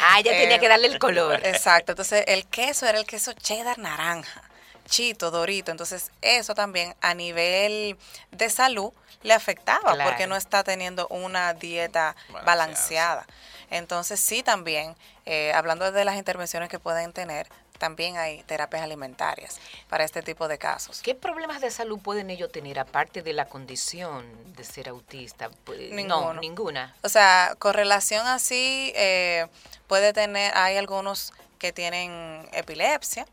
Ah, 0.00 0.20
ya 0.20 0.32
tenía 0.32 0.58
que 0.58 0.68
darle 0.68 0.86
el 0.86 0.98
color. 0.98 1.44
Exacto. 1.44 1.92
Entonces, 1.92 2.24
el 2.26 2.46
queso 2.46 2.86
era 2.86 2.98
el 2.98 3.06
queso 3.06 3.32
cheddar 3.32 3.78
naranja 3.78 4.47
chito, 4.88 5.30
dorito. 5.30 5.70
Entonces, 5.70 6.10
eso 6.22 6.54
también 6.54 6.94
a 7.00 7.14
nivel 7.14 7.96
de 8.32 8.50
salud 8.50 8.92
le 9.22 9.34
afectaba 9.34 9.96
porque 10.04 10.26
no 10.26 10.36
está 10.36 10.64
teniendo 10.64 11.06
una 11.08 11.54
dieta 11.54 12.16
balanceada. 12.44 13.26
Entonces, 13.70 14.18
sí, 14.20 14.42
también, 14.42 14.96
eh, 15.26 15.52
hablando 15.54 15.90
de 15.92 16.04
las 16.04 16.16
intervenciones 16.16 16.68
que 16.68 16.78
pueden 16.78 17.12
tener, 17.12 17.48
también 17.78 18.16
hay 18.16 18.42
terapias 18.42 18.82
alimentarias 18.82 19.60
para 19.88 20.04
este 20.04 20.22
tipo 20.22 20.48
de 20.48 20.58
casos. 20.58 21.00
¿Qué 21.00 21.14
problemas 21.14 21.60
de 21.60 21.70
salud 21.70 21.98
pueden 22.00 22.28
ellos 22.30 22.50
tener 22.50 22.78
aparte 22.78 23.22
de 23.22 23.32
la 23.32 23.46
condición 23.46 24.26
de 24.54 24.64
ser 24.64 24.88
autista? 24.88 25.50
No, 26.06 26.34
ninguna. 26.34 26.96
O 27.02 27.08
sea, 27.08 27.54
correlación 27.58 28.26
así 28.26 28.92
eh, 28.96 29.46
puede 29.86 30.12
tener, 30.12 30.52
hay 30.56 30.76
algunos 30.76 31.32
que 31.58 31.72
tienen 31.72 32.48
epilepsia, 32.52 33.26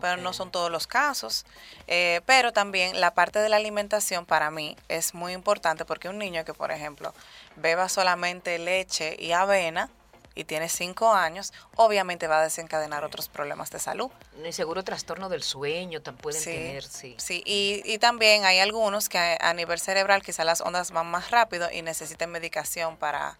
pero 0.00 0.16
no 0.16 0.32
son 0.32 0.50
todos 0.50 0.70
los 0.70 0.86
casos. 0.86 1.44
Eh, 1.86 2.20
pero 2.26 2.52
también 2.52 3.00
la 3.00 3.14
parte 3.14 3.38
de 3.38 3.48
la 3.48 3.56
alimentación 3.56 4.26
para 4.26 4.50
mí 4.50 4.76
es 4.88 5.14
muy 5.14 5.32
importante 5.32 5.84
porque 5.84 6.08
un 6.08 6.18
niño 6.18 6.44
que, 6.44 6.54
por 6.54 6.70
ejemplo, 6.70 7.14
beba 7.56 7.88
solamente 7.88 8.58
leche 8.58 9.16
y 9.18 9.32
avena, 9.32 9.90
y 10.38 10.44
tiene 10.44 10.68
cinco 10.68 11.12
años, 11.12 11.52
obviamente 11.74 12.28
va 12.28 12.38
a 12.38 12.44
desencadenar 12.44 13.02
otros 13.02 13.28
problemas 13.28 13.70
de 13.70 13.80
salud. 13.80 14.08
Y 14.44 14.52
seguro 14.52 14.84
trastorno 14.84 15.28
del 15.28 15.42
sueño 15.42 16.00
también 16.00 16.22
pueden 16.22 16.44
tener, 16.44 16.84
sí. 16.84 17.16
Sí, 17.18 17.42
y, 17.44 17.82
y, 17.84 17.98
también 17.98 18.44
hay 18.44 18.60
algunos 18.60 19.08
que 19.08 19.18
a, 19.18 19.36
a 19.40 19.52
nivel 19.52 19.80
cerebral 19.80 20.22
quizá 20.22 20.44
las 20.44 20.60
ondas 20.60 20.92
van 20.92 21.08
más 21.08 21.32
rápido 21.32 21.68
y 21.72 21.82
necesiten 21.82 22.30
medicación 22.30 22.96
para 22.96 23.36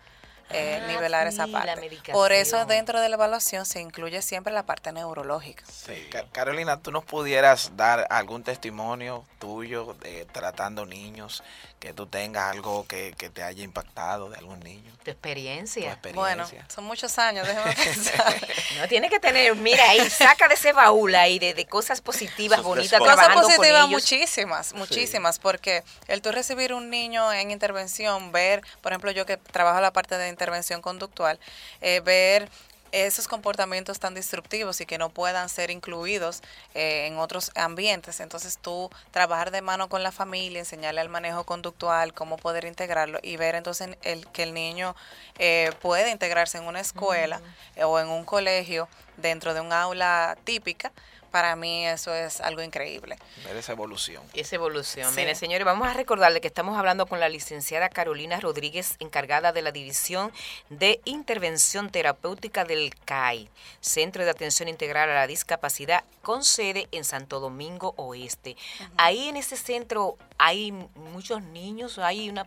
eh, 0.50 0.80
ah, 0.82 0.86
nivelar 0.86 1.26
esa 1.26 1.46
parte. 1.46 2.00
Por 2.12 2.32
eso 2.32 2.64
dentro 2.64 3.00
de 3.00 3.08
la 3.08 3.16
evaluación 3.16 3.66
se 3.66 3.80
incluye 3.80 4.22
siempre 4.22 4.52
la 4.52 4.64
parte 4.64 4.92
neurológica. 4.92 5.64
Sí. 5.66 6.08
Carolina, 6.32 6.80
¿tú 6.80 6.90
nos 6.90 7.04
pudieras 7.04 7.72
dar 7.76 8.06
algún 8.10 8.42
testimonio 8.42 9.24
tuyo 9.38 9.94
de 10.00 10.24
tratando 10.26 10.86
niños, 10.86 11.42
que 11.78 11.92
tú 11.92 12.06
tengas 12.06 12.52
algo 12.52 12.86
que, 12.86 13.12
te 13.12 13.42
haya 13.42 13.62
impactado 13.62 14.30
de 14.30 14.38
algún 14.38 14.60
niño? 14.60 14.90
Tu 15.04 15.10
experiencia. 15.10 15.98
Bueno, 16.14 16.48
son 16.68 16.84
muchos 16.84 17.18
años, 17.18 17.46
déjame 17.46 17.74
pensar. 17.74 18.34
no, 18.78 18.88
tiene 18.88 19.08
que 19.08 19.20
tener, 19.20 19.54
mira 19.54 19.90
ahí, 19.90 20.08
saca 20.10 20.48
de 20.48 20.54
ese 20.54 20.72
baúl 20.72 21.14
ahí 21.14 21.38
de, 21.38 21.66
cosas 21.66 22.00
positivas, 22.00 22.62
bonitas, 22.62 22.98
Cosas 22.98 23.28
positivas 23.34 23.88
muchísimas, 23.88 24.72
muchísimas, 24.74 25.38
porque 25.38 25.84
el 26.06 26.22
tú 26.22 26.32
recibir 26.32 26.72
un 26.72 26.90
niño 26.90 27.32
en 27.32 27.50
intervención, 27.50 28.32
ver, 28.32 28.62
por 28.80 28.92
ejemplo, 28.92 29.10
yo 29.10 29.26
que 29.26 29.36
trabajo 29.36 29.80
la 29.80 29.92
parte 29.92 30.16
de 30.16 30.28
intervención 30.38 30.80
conductual, 30.80 31.40
eh, 31.80 32.00
ver 32.00 32.48
esos 32.92 33.28
comportamientos 33.28 33.98
tan 33.98 34.14
destructivos 34.14 34.80
y 34.80 34.86
que 34.86 34.96
no 34.98 35.10
puedan 35.10 35.48
ser 35.48 35.70
incluidos 35.70 36.42
eh, 36.74 37.06
en 37.06 37.18
otros 37.18 37.50
ambientes. 37.54 38.20
Entonces 38.20 38.58
tú 38.58 38.90
trabajar 39.10 39.50
de 39.50 39.62
mano 39.62 39.88
con 39.88 40.02
la 40.02 40.12
familia, 40.12 40.60
enseñarle 40.60 41.00
al 41.00 41.08
manejo 41.08 41.44
conductual, 41.44 42.14
cómo 42.14 42.36
poder 42.36 42.64
integrarlo 42.64 43.18
y 43.22 43.36
ver 43.36 43.56
entonces 43.56 43.90
el, 44.02 44.26
que 44.28 44.44
el 44.44 44.54
niño 44.54 44.96
eh, 45.38 45.70
puede 45.82 46.10
integrarse 46.10 46.58
en 46.58 46.64
una 46.64 46.80
escuela 46.80 47.40
o 47.84 47.98
en 48.00 48.08
un 48.08 48.24
colegio 48.24 48.88
dentro 49.16 49.52
de 49.52 49.60
un 49.60 49.72
aula 49.72 50.38
típica 50.44 50.92
para 51.30 51.56
mí 51.56 51.86
eso 51.86 52.14
es 52.14 52.40
algo 52.40 52.62
increíble. 52.62 53.16
Ver 53.44 53.56
esa 53.56 53.72
evolución. 53.72 54.22
Esa 54.34 54.56
evolución. 54.56 55.14
Mire, 55.14 55.34
señores, 55.34 55.64
vamos 55.64 55.88
a 55.88 55.94
recordarle 55.94 56.40
que 56.40 56.48
estamos 56.48 56.76
hablando 56.78 57.06
con 57.06 57.20
la 57.20 57.28
licenciada 57.28 57.88
Carolina 57.88 58.40
Rodríguez, 58.40 58.96
encargada 58.98 59.52
de 59.52 59.62
la 59.62 59.72
División 59.72 60.32
de 60.70 61.00
Intervención 61.04 61.90
Terapéutica 61.90 62.64
del 62.64 62.94
CAI, 63.04 63.48
Centro 63.80 64.24
de 64.24 64.30
Atención 64.30 64.68
Integral 64.68 65.10
a 65.10 65.14
la 65.14 65.26
Discapacidad, 65.26 66.04
con 66.22 66.44
sede 66.44 66.88
en 66.92 67.04
Santo 67.04 67.40
Domingo 67.40 67.94
Oeste. 67.96 68.56
Ahí 68.96 69.28
en 69.28 69.36
ese 69.36 69.56
centro 69.56 70.16
hay 70.38 70.72
muchos 70.94 71.42
niños, 71.42 71.98
hay 71.98 72.28
una 72.28 72.46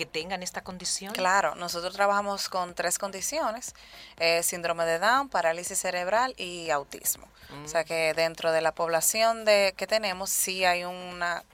que 0.00 0.06
tengan 0.06 0.42
esta 0.42 0.62
condición? 0.62 1.12
Claro, 1.12 1.54
nosotros 1.56 1.92
trabajamos 1.92 2.48
con 2.48 2.74
tres 2.74 2.98
condiciones, 2.98 3.74
eh, 4.18 4.42
síndrome 4.42 4.86
de 4.86 4.98
Down, 4.98 5.28
parálisis 5.28 5.78
cerebral 5.78 6.32
y 6.38 6.70
autismo. 6.70 7.28
O 7.62 7.68
sea 7.68 7.84
que 7.84 8.14
dentro 8.14 8.50
de 8.50 8.62
la 8.62 8.72
población 8.72 9.44
de 9.44 9.74
que 9.76 9.86
tenemos 9.86 10.30
sí 10.30 10.64
hay 10.64 10.84
una, 10.84 11.44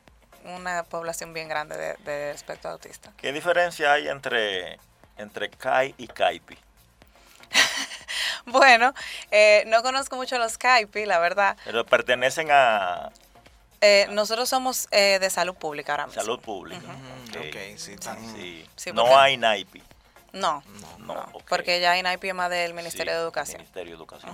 una 0.45 0.85
población 0.85 1.33
bien 1.33 1.49
grande 1.49 1.77
de, 1.77 1.95
de 2.05 2.31
espectro 2.31 2.71
autista. 2.71 3.13
¿Qué 3.17 3.33
diferencia 3.33 3.95
hay 3.95 4.07
entre, 4.07 4.79
entre 5.17 5.51
CAI 5.51 5.97
y 5.99 6.07
CAIPI? 6.07 6.57
bueno, 8.47 8.95
eh, 9.33 9.65
no 9.67 9.83
conozco 9.83 10.15
mucho 10.15 10.39
los 10.39 10.57
CAIPI, 10.57 11.05
la 11.07 11.19
verdad. 11.19 11.57
Pero 11.65 11.85
pertenecen 11.85 12.53
a... 12.53 13.11
Eh, 13.81 14.07
nosotros 14.11 14.49
somos 14.49 14.89
eh, 14.91 15.19
de 15.21 15.31
salud 15.31 15.55
pública 15.55 15.93
ahora 15.93 16.07
mismo. 16.07 16.23
Salud 16.23 16.41
pública. 16.41 16.97
okay. 17.31 17.77
sí, 17.79 17.97
sí. 18.77 18.93
no 18.93 19.19
hay 19.19 19.37
NAIPI. 19.37 19.83
No, 20.33 20.63
no, 20.99 21.33
porque 21.49 21.81
ya 21.81 21.93
hay 21.93 22.03
NAIPI 22.03 22.33
más 22.35 22.51
del 22.51 22.75
Ministerio 22.75 23.15
de 23.15 23.21
Educación. 23.21 23.59
Ministerio 23.59 23.93
de 23.93 23.97
Educación. 23.97 24.33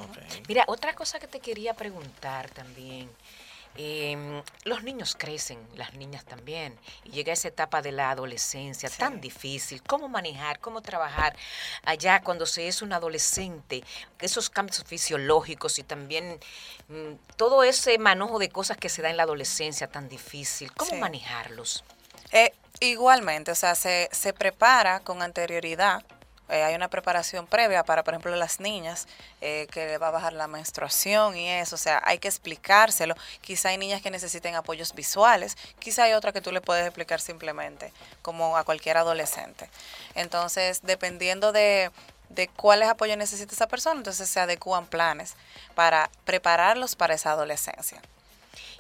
Mira, 0.48 0.64
otra 0.66 0.94
cosa 0.94 1.20
que 1.20 1.28
te 1.28 1.38
quería 1.38 1.74
preguntar 1.74 2.50
también. 2.50 3.08
Em, 3.74 4.42
los 4.64 4.82
niños 4.82 5.16
crecen, 5.18 5.58
las 5.74 5.94
niñas 5.94 6.24
también, 6.26 6.78
y 7.04 7.10
llega 7.10 7.32
esa 7.32 7.48
etapa 7.48 7.80
de 7.80 7.90
la 7.90 8.10
adolescencia 8.10 8.90
tan 8.90 9.20
difícil, 9.20 9.82
cómo 9.82 10.08
manejar, 10.08 10.58
cómo 10.58 10.82
trabajar 10.82 11.34
allá 11.82 12.20
cuando 12.22 12.44
se 12.44 12.68
es 12.68 12.82
un 12.82 12.92
adolescente, 12.92 13.82
esos 14.20 14.50
cambios 14.50 14.84
fisiológicos 14.84 15.78
y 15.78 15.84
también 15.84 16.38
mm, 16.88 17.14
todo 17.36 17.64
ese 17.64 17.96
manojo 17.98 18.38
de 18.38 18.50
cosas 18.50 18.76
que 18.76 18.90
se 18.90 19.00
da 19.00 19.08
en 19.08 19.16
la 19.16 19.22
adolescencia 19.22 19.86
tan 19.86 20.08
difícil, 20.08 20.70
cómo 20.74 20.96
manejarlos. 20.96 21.82
Eh, 22.30 22.52
igualmente, 22.80 23.52
o 23.52 23.54
sea, 23.54 23.74
se, 23.74 24.10
se 24.12 24.34
prepara 24.34 25.00
con 25.00 25.22
anterioridad 25.22 26.02
eh, 26.52 26.62
hay 26.62 26.74
una 26.74 26.88
preparación 26.88 27.46
previa 27.46 27.82
para, 27.82 28.04
por 28.04 28.12
ejemplo, 28.12 28.36
las 28.36 28.60
niñas, 28.60 29.08
eh, 29.40 29.66
que 29.70 29.96
va 29.96 30.08
a 30.08 30.10
bajar 30.10 30.34
la 30.34 30.46
menstruación 30.48 31.34
y 31.34 31.48
eso, 31.48 31.76
o 31.76 31.78
sea, 31.78 32.02
hay 32.04 32.18
que 32.18 32.28
explicárselo. 32.28 33.14
Quizá 33.40 33.70
hay 33.70 33.78
niñas 33.78 34.02
que 34.02 34.10
necesiten 34.10 34.54
apoyos 34.54 34.94
visuales, 34.94 35.56
quizá 35.78 36.04
hay 36.04 36.12
otra 36.12 36.32
que 36.32 36.42
tú 36.42 36.52
le 36.52 36.60
puedes 36.60 36.84
explicar 36.84 37.22
simplemente, 37.22 37.90
como 38.20 38.58
a 38.58 38.64
cualquier 38.64 38.98
adolescente. 38.98 39.70
Entonces, 40.14 40.80
dependiendo 40.82 41.52
de, 41.52 41.90
de 42.28 42.48
cuáles 42.48 42.90
apoyos 42.90 43.16
necesita 43.16 43.54
esa 43.54 43.66
persona, 43.66 43.96
entonces 43.96 44.28
se 44.28 44.38
adecúan 44.38 44.86
planes 44.86 45.34
para 45.74 46.10
prepararlos 46.26 46.96
para 46.96 47.14
esa 47.14 47.30
adolescencia. 47.30 48.02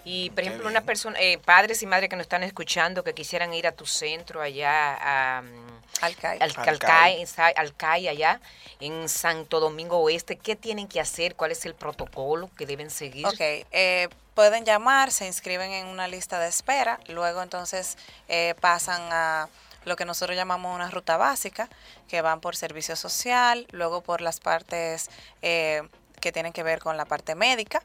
Y, 0.04 0.30
por 0.30 0.40
ejemplo, 0.40 0.68
una 0.68 0.80
persona, 0.82 1.18
eh, 1.20 1.38
padres 1.38 1.82
y 1.82 1.86
madres 1.86 2.08
que 2.08 2.16
nos 2.16 2.24
están 2.24 2.42
escuchando 2.42 3.04
que 3.04 3.14
quisieran 3.14 3.54
ir 3.54 3.66
a 3.66 3.72
tu 3.72 3.86
centro 3.86 4.40
allá 4.40 4.98
a... 5.00 5.42
Mm, 5.42 5.82
Alcay. 6.00 6.38
Al, 6.40 6.52
Alcay, 6.56 7.24
Alcay, 7.56 8.08
allá 8.08 8.40
en 8.80 9.08
Santo 9.08 9.60
Domingo 9.60 9.98
Oeste, 9.98 10.36
¿qué 10.36 10.56
tienen 10.56 10.88
que 10.88 11.00
hacer? 11.00 11.36
¿Cuál 11.36 11.52
es 11.52 11.64
el 11.64 11.74
protocolo 11.74 12.50
que 12.58 12.66
deben 12.66 12.90
seguir? 12.90 13.26
Ok, 13.26 13.36
eh, 13.38 14.08
pueden 14.34 14.64
llamar, 14.64 15.12
se 15.12 15.26
inscriben 15.26 15.70
en 15.70 15.86
una 15.86 16.08
lista 16.08 16.40
de 16.40 16.48
espera, 16.48 16.98
luego 17.06 17.42
entonces 17.42 17.96
eh, 18.28 18.54
pasan 18.60 19.00
a 19.12 19.48
lo 19.84 19.96
que 19.96 20.04
nosotros 20.04 20.36
llamamos 20.36 20.74
una 20.74 20.90
ruta 20.90 21.16
básica, 21.16 21.68
que 22.08 22.20
van 22.22 22.40
por 22.40 22.56
servicio 22.56 22.96
social, 22.96 23.66
luego 23.70 24.00
por 24.00 24.20
las 24.20 24.40
partes 24.40 25.10
eh, 25.42 25.82
que 26.20 26.32
tienen 26.32 26.52
que 26.52 26.62
ver 26.62 26.78
con 26.80 26.96
la 26.96 27.04
parte 27.04 27.34
médica, 27.34 27.82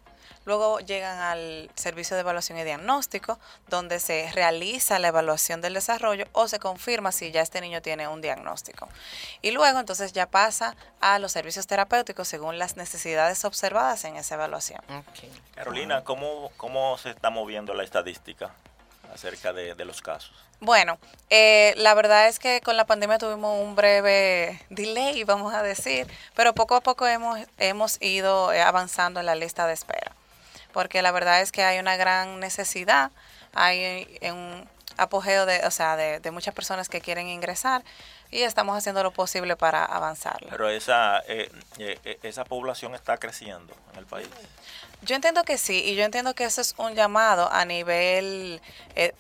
Luego 0.48 0.80
llegan 0.80 1.20
al 1.20 1.70
servicio 1.76 2.16
de 2.16 2.22
evaluación 2.22 2.58
y 2.58 2.64
diagnóstico, 2.64 3.38
donde 3.68 4.00
se 4.00 4.32
realiza 4.32 4.98
la 4.98 5.10
evaluación 5.10 5.60
del 5.60 5.74
desarrollo 5.74 6.26
o 6.32 6.48
se 6.48 6.58
confirma 6.58 7.12
si 7.12 7.32
ya 7.32 7.42
este 7.42 7.60
niño 7.60 7.82
tiene 7.82 8.08
un 8.08 8.22
diagnóstico. 8.22 8.88
Y 9.42 9.52
luego 9.52 9.78
entonces 9.78 10.14
ya 10.14 10.26
pasa 10.26 10.78
a 11.02 11.20
los 11.20 11.34
servicios 11.34 11.68
terapéuticos 11.68 12.30
según 12.30 12.60
las 12.60 12.78
necesidades 12.78 13.44
observadas 13.44 14.06
en 14.06 14.16
esa 14.16 14.36
evaluación. 14.36 14.80
Carolina, 15.54 16.06
¿cómo, 16.06 16.50
¿cómo 16.56 16.98
se 16.98 17.10
está 17.10 17.30
moviendo 17.30 17.74
la 17.74 17.84
estadística 17.84 18.54
acerca 19.14 19.52
de, 19.52 19.76
los 19.84 20.02
casos? 20.02 20.32
Bueno, 20.62 20.98
eh, 21.30 21.74
la 21.76 21.94
verdad 21.94 22.30
es 22.30 22.40
que 22.40 22.62
con 22.62 22.78
la 22.78 22.86
pandemia 22.86 23.18
tuvimos 23.18 23.62
un 23.62 23.76
breve 23.76 24.62
delay, 24.70 25.26
vamos 25.26 25.54
a 25.54 25.62
decir, 25.62 26.08
pero 26.38 26.54
poco 26.54 26.76
a 26.76 26.80
poco 26.80 27.06
hemos, 27.06 27.38
hemos 27.58 28.02
ido 28.02 28.54
eh, 28.54 28.62
avanzando 28.62 29.20
en 29.20 29.26
la 29.26 29.36
lista 29.36 29.68
de 29.68 29.74
espera 29.74 30.07
porque 30.74 31.02
la 31.02 31.12
verdad 31.12 31.42
es 31.42 31.52
que 31.52 31.64
hay 31.64 31.80
una 31.80 31.98
gran 31.98 32.40
necesidad, 32.40 33.12
hay 33.54 34.08
un 34.24 34.68
apogeo 34.98 35.46
de, 35.46 35.66
o 35.66 35.72
sea, 35.72 35.96
de, 35.96 36.32
muchas 36.32 36.54
personas 36.54 36.90
que 36.90 37.02
quieren 37.02 37.28
ingresar 37.28 37.84
y 38.30 38.42
estamos 38.42 38.78
haciendo 38.78 39.04
lo 39.04 39.12
posible 39.12 39.56
para 39.56 39.86
avanzar. 39.86 40.38
Pero 40.50 40.70
esa, 40.70 41.20
eh, 41.28 41.50
eh, 41.78 41.98
eh, 42.04 42.20
esa 42.24 42.44
población 42.44 42.94
está 42.96 43.18
creciendo 43.18 43.74
en 43.94 44.00
el 44.00 44.06
país. 44.06 44.28
Yo 45.04 45.16
entiendo 45.16 45.44
que 45.44 45.58
sí, 45.58 45.84
y 45.86 45.96
yo 45.96 46.04
entiendo 46.04 46.34
que 46.34 46.44
eso 46.44 46.60
es 46.60 46.74
un 46.78 46.96
llamado 46.96 47.52
a 47.52 47.64
nivel 47.66 48.60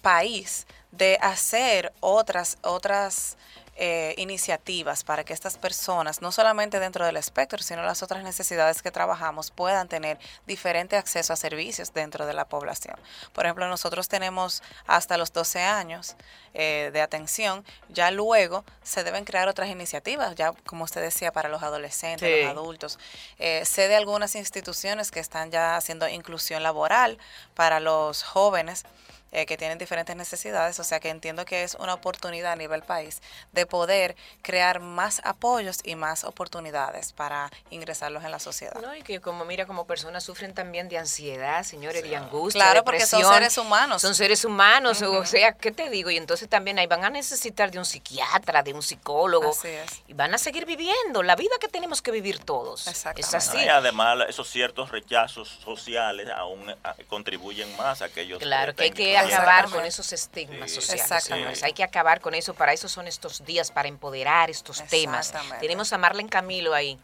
país 0.01 0.65
de 0.91 1.19
hacer 1.21 1.93
otras, 1.99 2.57
otras 2.63 3.37
eh, 3.79 4.15
iniciativas 4.17 5.03
para 5.03 5.23
que 5.23 5.33
estas 5.33 5.59
personas, 5.59 6.19
no 6.19 6.31
solamente 6.31 6.79
dentro 6.79 7.05
del 7.05 7.15
espectro, 7.15 7.61
sino 7.61 7.83
las 7.83 8.01
otras 8.01 8.23
necesidades 8.23 8.81
que 8.81 8.89
trabajamos, 8.89 9.51
puedan 9.51 9.87
tener 9.87 10.17
diferente 10.47 10.95
acceso 10.95 11.31
a 11.31 11.35
servicios 11.35 11.93
dentro 11.93 12.25
de 12.25 12.33
la 12.33 12.45
población. 12.45 12.95
Por 13.33 13.45
ejemplo, 13.45 13.67
nosotros 13.67 14.07
tenemos 14.07 14.63
hasta 14.87 15.15
los 15.15 15.31
12 15.31 15.61
años 15.61 16.15
eh, 16.55 16.89
de 16.91 17.01
atención, 17.01 17.63
ya 17.89 18.09
luego 18.09 18.65
se 18.81 19.03
deben 19.03 19.25
crear 19.25 19.47
otras 19.47 19.69
iniciativas, 19.69 20.33
ya 20.33 20.53
como 20.65 20.85
usted 20.85 21.01
decía, 21.01 21.31
para 21.31 21.47
los 21.47 21.61
adolescentes, 21.61 22.45
los 22.45 22.51
adultos. 22.51 22.97
Eh, 23.37 23.63
sé 23.63 23.87
de 23.87 23.95
algunas 23.95 24.33
instituciones 24.33 25.11
que 25.11 25.19
están 25.19 25.51
ya 25.51 25.75
haciendo 25.75 26.07
inclusión 26.07 26.63
laboral 26.63 27.19
para 27.53 27.79
los 27.79 28.23
jóvenes 28.23 28.85
eh, 29.31 29.45
que 29.45 29.57
tienen 29.57 29.77
diferentes 29.77 30.15
necesidades, 30.15 30.79
o 30.79 30.83
sea 30.83 30.99
que 30.99 31.09
entiendo 31.09 31.45
que 31.45 31.63
es 31.63 31.75
una 31.75 31.93
oportunidad 31.93 32.53
a 32.53 32.55
nivel 32.55 32.81
país 32.81 33.21
de 33.51 33.65
poder 33.65 34.15
crear 34.41 34.79
más 34.79 35.21
apoyos 35.23 35.79
y 35.83 35.95
más 35.95 36.23
oportunidades 36.23 37.13
para 37.13 37.51
ingresarlos 37.69 38.23
en 38.23 38.31
la 38.31 38.39
sociedad. 38.39 38.79
No, 38.81 38.95
y 38.95 39.01
que 39.01 39.19
como 39.19 39.45
mira, 39.45 39.65
como 39.65 39.85
personas 39.85 40.23
sufren 40.23 40.53
también 40.53 40.89
de 40.89 40.97
ansiedad, 40.97 41.63
señores, 41.63 42.03
de 42.03 42.15
angustia, 42.15 42.61
Claro, 42.61 42.83
porque 42.83 43.05
son 43.05 43.23
seres 43.25 43.57
humanos. 43.57 44.01
Son 44.01 44.15
seres 44.15 44.45
humanos, 44.45 45.01
o 45.01 45.25
sea, 45.25 45.53
¿qué 45.53 45.71
te 45.71 45.89
digo? 45.89 46.09
Y 46.09 46.17
entonces 46.17 46.47
también 46.47 46.79
ahí 46.79 46.87
van 46.87 47.03
a 47.03 47.09
necesitar 47.09 47.71
de 47.71 47.79
un 47.79 47.85
psiquiatra, 47.85 48.63
de 48.63 48.73
un 48.73 48.81
psicólogo. 48.81 49.51
Así 49.51 49.67
es. 49.67 50.03
Y 50.07 50.13
van 50.13 50.33
a 50.33 50.37
seguir 50.37 50.65
viviendo 50.65 51.23
la 51.23 51.35
vida 51.35 51.55
que 51.59 51.67
tenemos 51.67 52.01
que 52.01 52.11
vivir 52.11 52.39
todos. 52.39 52.87
Es 52.87 53.05
así. 53.05 53.57
y 53.57 53.67
además, 53.67 54.17
esos 54.27 54.49
ciertos 54.49 54.91
rechazos 54.91 55.49
sociales 55.63 56.29
aún 56.35 56.73
contribuyen 57.07 57.75
más 57.77 58.01
a 58.01 58.05
aquellos 58.05 58.39
Claro, 58.39 58.75
que 58.75 58.83
hay 58.83 58.91
que 59.25 59.33
acabar 59.33 59.69
con 59.69 59.85
esos 59.85 60.11
estigmas 60.13 60.71
sociales. 60.71 61.63
Hay 61.63 61.73
que 61.73 61.83
acabar 61.83 62.21
con 62.21 62.33
eso. 62.33 62.53
Para 62.53 62.73
eso 62.73 62.87
son 62.87 63.07
estos 63.07 63.45
días, 63.45 63.71
para 63.71 63.87
empoderar 63.87 64.49
estos 64.49 64.83
temas. 64.83 65.33
Tenemos 65.59 65.91
a 65.93 65.97
Marlene 65.97 66.29
Camilo 66.29 66.73
ahí. 66.73 66.99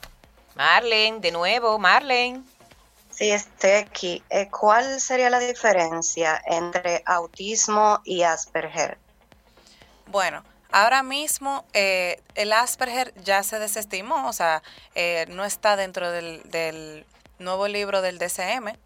Marlene, 0.56 1.20
de 1.20 1.32
nuevo, 1.32 1.80
Marlene. 1.80 2.44
Sí, 3.10 3.32
estoy 3.32 3.72
aquí. 3.72 4.24
Eh, 4.30 4.50
¿Cuál 4.50 5.00
sería 5.00 5.30
la 5.30 5.40
diferencia 5.40 6.42
entre 6.46 7.04
autismo 7.06 8.02
y 8.04 8.24
Asperger? 8.24 8.98
Bueno, 10.08 10.44
ahora 10.72 11.04
mismo 11.04 11.66
eh, 11.74 12.22
el 12.36 12.52
Asperger 12.54 13.14
ya 13.24 13.44
se 13.44 13.60
desestimó, 13.60 14.28
o 14.28 14.34
sea, 14.34 14.64
eh, 14.96 15.26
no 15.30 15.46
está 15.46 15.76
dentro 15.76 16.12
del, 16.12 16.42
del 16.50 17.06
nuevo 17.38 17.68
libro 17.68 18.02
del 18.02 18.18
DCM, 18.18 18.78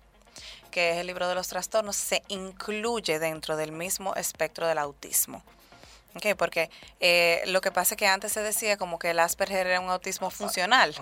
que 0.77 0.91
es 0.91 0.97
el 0.97 1.07
libro 1.07 1.27
de 1.27 1.33
los 1.33 1.47
trastornos, 1.47 1.95
se 1.95 2.21
incluye 2.27 3.17
dentro 3.17 3.57
del 3.57 3.71
mismo 3.71 4.13
espectro 4.13 4.67
del 4.67 4.77
autismo. 4.77 5.41
Okay, 6.13 6.35
porque 6.35 6.69
eh, 6.99 7.41
lo 7.47 7.61
que 7.61 7.71
pasa 7.71 7.95
es 7.95 7.97
que 7.97 8.05
antes 8.05 8.31
se 8.31 8.41
decía 8.41 8.77
como 8.77 8.99
que 8.99 9.09
el 9.09 9.17
Asperger 9.19 9.65
era 9.65 9.79
un 9.79 9.89
autismo 9.89 10.29
funcional, 10.29 10.93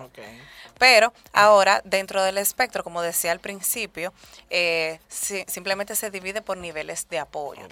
pero 0.80 1.12
ahora 1.34 1.82
dentro 1.84 2.24
del 2.24 2.38
espectro, 2.38 2.86
como 2.86 3.02
decía 3.02 3.34
al 3.34 3.42
principio, 3.42 4.14
eh, 4.50 5.02
simplemente 5.10 5.98
se 5.98 6.10
divide 6.10 6.42
por 6.42 6.56
niveles 6.56 7.10
de 7.10 7.20
apoyo. 7.20 7.68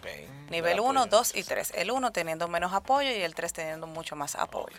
Nivel 0.49 0.81
1, 0.81 1.05
2 1.05 1.35
y 1.35 1.43
3. 1.43 1.71
El 1.75 1.91
1 1.91 2.11
teniendo 2.11 2.49
menos 2.49 2.73
apoyo 2.73 3.11
y 3.11 3.21
el 3.21 3.33
3 3.33 3.53
teniendo 3.53 3.87
mucho 3.87 4.17
más 4.17 4.35
apoyo. 4.35 4.75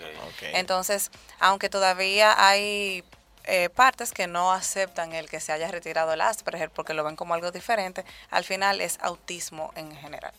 Entonces, 0.52 1.10
aunque 1.40 1.70
todavía 1.70 2.34
hay 2.36 3.02
eh, 3.46 3.68
partes 3.68 4.12
que 4.12 4.26
no 4.26 4.52
aceptan 4.52 5.12
el 5.12 5.28
que 5.28 5.40
se 5.40 5.52
haya 5.52 5.68
retirado 5.68 6.12
el 6.12 6.20
Asperger 6.20 6.70
porque 6.70 6.94
lo 6.94 7.04
ven 7.04 7.16
como 7.16 7.34
algo 7.34 7.50
diferente, 7.50 8.04
al 8.30 8.44
final 8.44 8.80
es 8.80 8.98
autismo 9.00 9.72
en 9.76 9.94
general. 9.96 10.32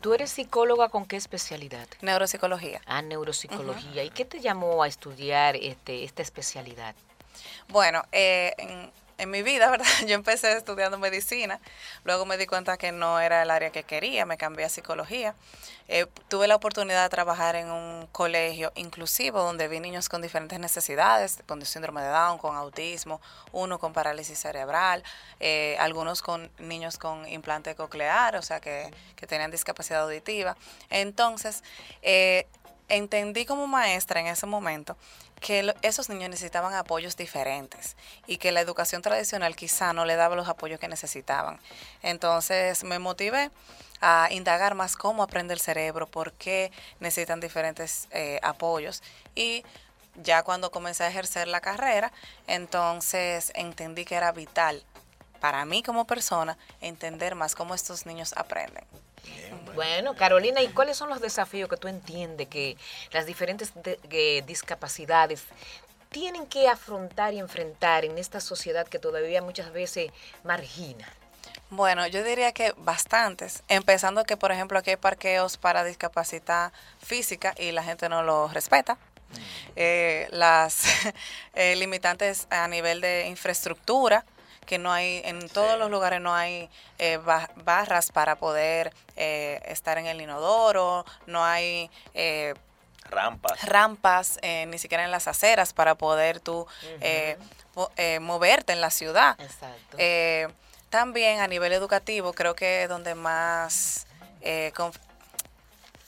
¿Tú 0.00 0.14
eres 0.14 0.30
psicóloga 0.30 0.88
con 0.88 1.06
qué 1.06 1.16
especialidad? 1.16 1.88
Neuropsicología. 2.00 2.80
Ah, 2.86 3.02
neuropsicología. 3.02 4.04
¿Y 4.04 4.10
qué 4.10 4.24
te 4.24 4.40
llamó 4.40 4.82
a 4.82 4.88
estudiar 4.88 5.56
este, 5.56 6.04
esta 6.04 6.22
especialidad? 6.22 6.94
Bueno, 7.68 8.02
eh, 8.12 8.54
en, 8.58 8.92
en 9.18 9.30
mi 9.30 9.42
vida, 9.42 9.70
¿verdad? 9.70 9.86
Yo 10.06 10.14
empecé 10.14 10.52
estudiando 10.56 10.98
medicina, 10.98 11.60
luego 12.04 12.26
me 12.26 12.36
di 12.36 12.46
cuenta 12.46 12.76
que 12.76 12.92
no 12.92 13.20
era 13.20 13.42
el 13.42 13.50
área 13.50 13.70
que 13.70 13.84
quería, 13.84 14.26
me 14.26 14.36
cambié 14.36 14.64
a 14.64 14.68
psicología. 14.68 15.34
Eh, 15.86 16.06
tuve 16.28 16.48
la 16.48 16.54
oportunidad 16.54 17.02
de 17.02 17.10
trabajar 17.10 17.56
en 17.56 17.70
un 17.70 18.06
colegio 18.10 18.72
inclusivo 18.74 19.42
donde 19.42 19.68
vi 19.68 19.80
niños 19.80 20.08
con 20.08 20.22
diferentes 20.22 20.58
necesidades, 20.58 21.38
con 21.46 21.64
síndrome 21.66 22.00
de 22.00 22.08
Down, 22.08 22.38
con 22.38 22.56
autismo, 22.56 23.20
uno 23.52 23.78
con 23.78 23.92
parálisis 23.92 24.38
cerebral, 24.38 25.02
eh, 25.40 25.76
algunos 25.78 26.22
con 26.22 26.50
niños 26.58 26.96
con 26.96 27.28
implante 27.28 27.74
coclear, 27.74 28.36
o 28.36 28.42
sea, 28.42 28.60
que, 28.60 28.90
que 29.14 29.26
tenían 29.26 29.50
discapacidad 29.50 30.02
auditiva. 30.02 30.56
Entonces, 30.88 31.62
eh, 32.00 32.46
entendí 32.88 33.46
como 33.46 33.66
maestra 33.66 34.20
en 34.20 34.26
ese 34.26 34.46
momento 34.46 34.96
que 35.40 35.74
esos 35.82 36.08
niños 36.08 36.30
necesitaban 36.30 36.74
apoyos 36.74 37.16
diferentes 37.16 37.96
y 38.26 38.38
que 38.38 38.52
la 38.52 38.60
educación 38.60 39.02
tradicional 39.02 39.56
quizá 39.56 39.92
no 39.92 40.04
le 40.04 40.16
daba 40.16 40.36
los 40.36 40.48
apoyos 40.48 40.80
que 40.80 40.88
necesitaban. 40.88 41.60
Entonces 42.02 42.82
me 42.84 42.98
motivé 42.98 43.50
a 44.00 44.28
indagar 44.30 44.74
más 44.74 44.96
cómo 44.96 45.22
aprende 45.22 45.54
el 45.54 45.60
cerebro, 45.60 46.06
por 46.06 46.32
qué 46.32 46.72
necesitan 47.00 47.40
diferentes 47.40 48.08
eh, 48.10 48.40
apoyos 48.42 49.02
y 49.34 49.64
ya 50.22 50.42
cuando 50.42 50.70
comencé 50.70 51.04
a 51.04 51.08
ejercer 51.08 51.48
la 51.48 51.60
carrera, 51.60 52.12
entonces 52.46 53.52
entendí 53.54 54.04
que 54.04 54.14
era 54.14 54.32
vital 54.32 54.82
para 55.40 55.64
mí 55.64 55.82
como 55.82 56.06
persona 56.06 56.56
entender 56.80 57.34
más 57.34 57.54
cómo 57.54 57.74
estos 57.74 58.06
niños 58.06 58.32
aprenden. 58.36 58.84
Bueno, 59.74 60.14
Carolina, 60.14 60.62
¿y 60.62 60.68
cuáles 60.68 60.96
son 60.96 61.08
los 61.08 61.20
desafíos 61.20 61.68
que 61.68 61.76
tú 61.76 61.88
entiendes 61.88 62.48
que 62.48 62.76
las 63.12 63.26
diferentes 63.26 63.72
discapacidades 64.46 65.42
tienen 66.10 66.46
que 66.46 66.68
afrontar 66.68 67.34
y 67.34 67.40
enfrentar 67.40 68.04
en 68.04 68.18
esta 68.18 68.40
sociedad 68.40 68.86
que 68.86 69.00
todavía 69.00 69.42
muchas 69.42 69.72
veces 69.72 70.12
margina? 70.44 71.08
Bueno, 71.70 72.06
yo 72.06 72.22
diría 72.22 72.52
que 72.52 72.72
bastantes, 72.76 73.64
empezando 73.68 74.24
que, 74.24 74.36
por 74.36 74.52
ejemplo, 74.52 74.78
aquí 74.78 74.90
hay 74.90 74.96
parqueos 74.96 75.56
para 75.56 75.82
discapacidad 75.82 76.72
física 77.00 77.52
y 77.58 77.72
la 77.72 77.82
gente 77.82 78.08
no 78.08 78.22
los 78.22 78.54
respeta. 78.54 78.94
Mm. 78.94 79.36
Eh, 79.74 80.28
las 80.30 80.84
eh, 81.54 81.74
limitantes 81.76 82.46
a 82.50 82.68
nivel 82.68 83.00
de 83.00 83.26
infraestructura, 83.26 84.24
que 84.64 84.78
no 84.78 84.92
hay, 84.92 85.22
en 85.24 85.48
todos 85.48 85.78
los 85.78 85.90
lugares 85.90 86.20
no 86.20 86.34
hay 86.34 86.68
eh, 86.98 87.18
barras 87.64 88.12
para 88.12 88.36
poder 88.36 88.92
eh, 89.16 89.60
estar 89.66 89.98
en 89.98 90.06
el 90.06 90.20
inodoro, 90.20 91.04
no 91.26 91.44
hay... 91.44 91.90
Eh, 92.14 92.54
rampas. 93.10 93.62
Rampas, 93.64 94.38
ni 94.66 94.78
siquiera 94.78 95.04
en 95.04 95.10
las 95.10 95.28
aceras 95.28 95.72
para 95.72 95.94
poder 95.94 96.40
tú 96.40 96.66
moverte 98.20 98.72
en 98.72 98.80
la 98.80 98.90
ciudad. 98.90 99.38
Exacto. 99.38 99.98
también 100.88 101.40
a 101.40 101.46
nivel 101.46 101.72
educativo 101.72 102.32
creo 102.32 102.54
que 102.54 102.84
es 102.84 102.88
donde 102.88 103.14
más 103.14 104.06
eh, 104.44 104.72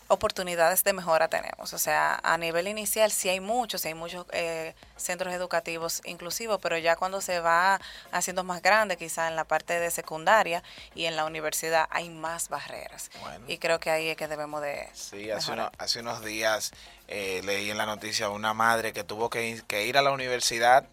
oportunidades 0.09 0.85
de 0.85 0.93
mejora 0.93 1.29
tenemos. 1.29 1.73
O 1.73 1.79
sea, 1.79 2.21
a 2.23 2.39
nivel 2.39 2.69
inicial 2.69 3.11
sí 3.11 3.29
hay 3.29 3.41
muchos, 3.41 3.81
sí 3.81 3.89
hay 3.89 3.95
muchos 3.95 4.27
eh, 4.33 4.75
centros 4.97 5.35
educativos 5.35 6.03
inclusivos, 6.05 6.59
pero 6.63 6.79
ya 6.79 6.97
cuando 6.97 7.21
se 7.21 7.41
va 7.41 7.81
haciendo 8.13 8.45
más 8.45 8.63
grande, 8.63 8.97
quizá 8.97 9.29
en 9.29 9.37
la 9.37 9.45
parte 9.45 9.79
de 9.81 9.91
secundaria 9.91 10.63
y 10.95 11.07
en 11.07 11.17
la 11.17 11.25
universidad 11.25 11.87
hay 11.91 12.11
más 12.11 12.49
barreras. 12.49 13.11
Y 13.49 13.59
creo 13.59 13.81
que 13.81 13.91
ahí 13.91 14.09
es 14.09 14.17
que 14.17 14.29
debemos 14.29 14.63
de... 14.63 14.89
Sí, 14.93 15.31
hace, 15.31 15.53
hace 15.79 16.01
unos 16.01 16.25
días 16.25 16.73
eh, 17.09 17.41
leí 17.45 17.71
en 17.71 17.79
la 17.79 17.87
noticia 17.87 18.31
una 18.31 18.55
madre 18.55 18.93
que 18.93 19.05
tuvo 19.05 19.31
que, 19.31 19.63
que 19.67 19.87
ir 19.87 19.99
a 19.99 20.03
la 20.03 20.13
universidad 20.13 20.87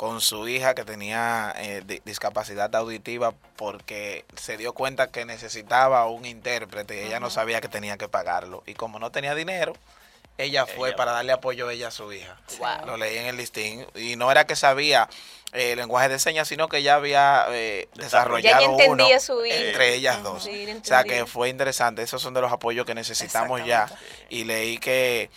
con 0.00 0.22
su 0.22 0.48
hija 0.48 0.74
que 0.74 0.82
tenía 0.82 1.52
eh, 1.58 2.00
discapacidad 2.06 2.74
auditiva 2.74 3.34
porque 3.56 4.24
se 4.34 4.56
dio 4.56 4.72
cuenta 4.72 5.10
que 5.10 5.26
necesitaba 5.26 6.06
un 6.06 6.24
intérprete 6.24 6.96
y 6.96 7.06
ella 7.06 7.20
no 7.20 7.28
sabía 7.28 7.60
que 7.60 7.68
tenía 7.68 7.98
que 7.98 8.08
pagarlo. 8.08 8.62
Y 8.64 8.72
como 8.72 8.98
no 8.98 9.10
tenía 9.10 9.34
dinero, 9.34 9.74
ella 10.38 10.64
fue 10.64 10.94
para 10.94 11.12
darle 11.12 11.32
apoyo 11.32 11.68
a 11.68 11.74
ella 11.74 11.88
a 11.88 11.90
su 11.90 12.10
hija. 12.14 12.40
Lo 12.86 12.96
leí 12.96 13.18
en 13.18 13.26
el 13.26 13.36
listín. 13.36 13.86
Y 13.94 14.16
no 14.16 14.30
era 14.32 14.46
que 14.46 14.56
sabía 14.56 15.06
el 15.52 15.78
lenguaje 15.78 16.08
de 16.08 16.18
señas, 16.18 16.48
sino 16.48 16.68
que 16.68 16.82
ya 16.82 16.94
había 16.94 17.46
eh, 17.50 17.88
desarrollado 17.94 18.70
uno 18.88 19.06
entre 19.44 19.94
ellas 19.94 20.22
dos. 20.22 20.46
o 20.46 20.84
sea 20.84 21.04
que 21.04 21.26
fue 21.26 21.48
interesante. 21.48 22.02
Esos 22.02 22.22
son 22.22 22.34
de 22.34 22.40
los 22.40 22.52
apoyos 22.52 22.86
que 22.86 22.94
necesitamos 22.94 23.64
ya. 23.64 23.88
Y 24.28 24.44
leí 24.44 24.78
que 24.78 25.30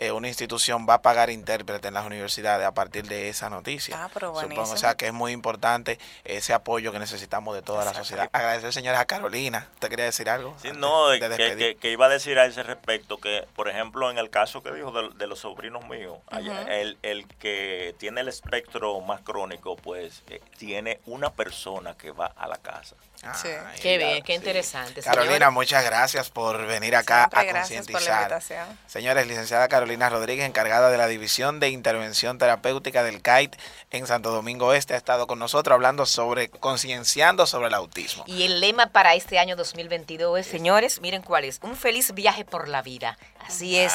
eh, 0.00 0.12
una 0.12 0.28
institución 0.28 0.86
va 0.88 0.94
a 0.94 1.02
pagar 1.02 1.28
intérprete 1.28 1.88
en 1.88 1.94
las 1.94 2.06
universidades 2.06 2.66
a 2.66 2.72
partir 2.72 3.06
de 3.06 3.28
esa 3.28 3.50
noticia. 3.50 4.02
Ah, 4.02 4.08
pero 4.12 4.34
Supongo, 4.34 4.62
o 4.62 4.76
sea 4.78 4.94
que 4.94 5.06
es 5.06 5.12
muy 5.12 5.32
importante 5.32 5.98
ese 6.24 6.54
apoyo 6.54 6.90
que 6.90 6.98
necesitamos 6.98 7.54
de 7.54 7.60
toda 7.60 7.84
la 7.84 7.92
sociedad. 7.92 8.30
Agradecer, 8.32 8.72
señores, 8.72 8.98
a 8.98 9.04
Carolina. 9.04 9.68
¿Usted 9.74 9.90
quería 9.90 10.06
decir 10.06 10.30
algo? 10.30 10.56
Sí, 10.62 10.70
no, 10.74 11.08
que, 11.10 11.90
iba 11.90 12.06
a 12.06 12.08
decir 12.08 12.38
a 12.38 12.46
ese 12.46 12.62
respecto 12.62 13.18
que, 13.18 13.46
por 13.54 13.68
ejemplo, 13.68 14.10
en 14.10 14.16
el 14.16 14.30
caso 14.30 14.62
que 14.62 14.72
dijo 14.72 14.90
de, 14.90 15.26
los 15.26 15.40
sobrinos 15.40 15.86
míos, 15.86 16.16
el, 16.30 16.96
el, 17.02 17.26
que 17.38 17.94
tiene 17.98 18.22
el 18.22 18.28
espectro 18.28 18.98
más 19.02 19.20
crónico, 19.20 19.59
pues 19.60 20.22
eh, 20.28 20.40
tiene 20.58 21.00
una 21.06 21.30
persona 21.30 21.94
que 21.96 22.10
va 22.10 22.26
a 22.26 22.48
la 22.48 22.56
casa. 22.56 22.96
Sí. 23.40 23.48
Qué 23.82 23.98
bien, 23.98 24.22
qué 24.22 24.34
interesante. 24.34 25.02
Carolina, 25.02 25.50
muchas 25.50 25.84
gracias 25.84 26.30
por 26.30 26.66
venir 26.66 26.96
acá 26.96 27.28
a 27.32 27.44
concientizar. 27.46 28.40
Señores, 28.86 29.26
licenciada 29.26 29.68
Carolina. 29.68 30.08
Rodríguez, 30.08 30.46
encargada 30.46 30.90
de 30.90 30.98
la 30.98 31.06
División 31.06 31.60
de 31.60 31.68
Intervención 31.68 32.38
Terapéutica 32.38 33.02
del 33.02 33.22
CAIT 33.22 33.54
en 33.90 34.06
Santo 34.06 34.30
Domingo 34.30 34.72
Este, 34.72 34.94
ha 34.94 34.96
estado 34.96 35.26
con 35.26 35.38
nosotros 35.38 35.74
hablando 35.74 36.06
sobre, 36.06 36.48
concienciando 36.48 37.46
sobre 37.46 37.68
el 37.68 37.74
autismo. 37.74 38.24
Y 38.26 38.44
el 38.44 38.60
lema 38.60 38.86
para 38.88 39.14
este 39.14 39.38
año 39.38 39.56
2022 39.56 40.40
es, 40.40 40.46
señores, 40.46 41.00
miren 41.00 41.22
cuál 41.22 41.44
es, 41.44 41.60
un 41.62 41.76
feliz 41.76 42.12
viaje 42.14 42.44
por 42.44 42.68
la 42.68 42.82
vida. 42.82 43.18
Así 43.46 43.76
es, 43.78 43.92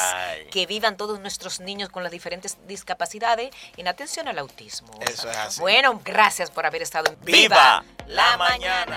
que 0.50 0.66
vivan 0.66 0.96
todos 0.96 1.20
nuestros 1.20 1.60
niños 1.60 1.88
con 1.88 2.02
las 2.02 2.12
diferentes 2.12 2.58
discapacidades 2.66 3.50
en 3.76 3.88
atención 3.88 4.28
al 4.28 4.38
autismo. 4.38 4.90
Eso 5.00 5.30
es 5.30 5.36
así. 5.36 5.60
Bueno, 5.60 6.00
gracias 6.04 6.50
por 6.50 6.66
haber 6.66 6.82
estado 6.82 7.10
en 7.10 7.16
Viva, 7.24 7.84
la 8.08 8.36
mañana. 8.36 8.96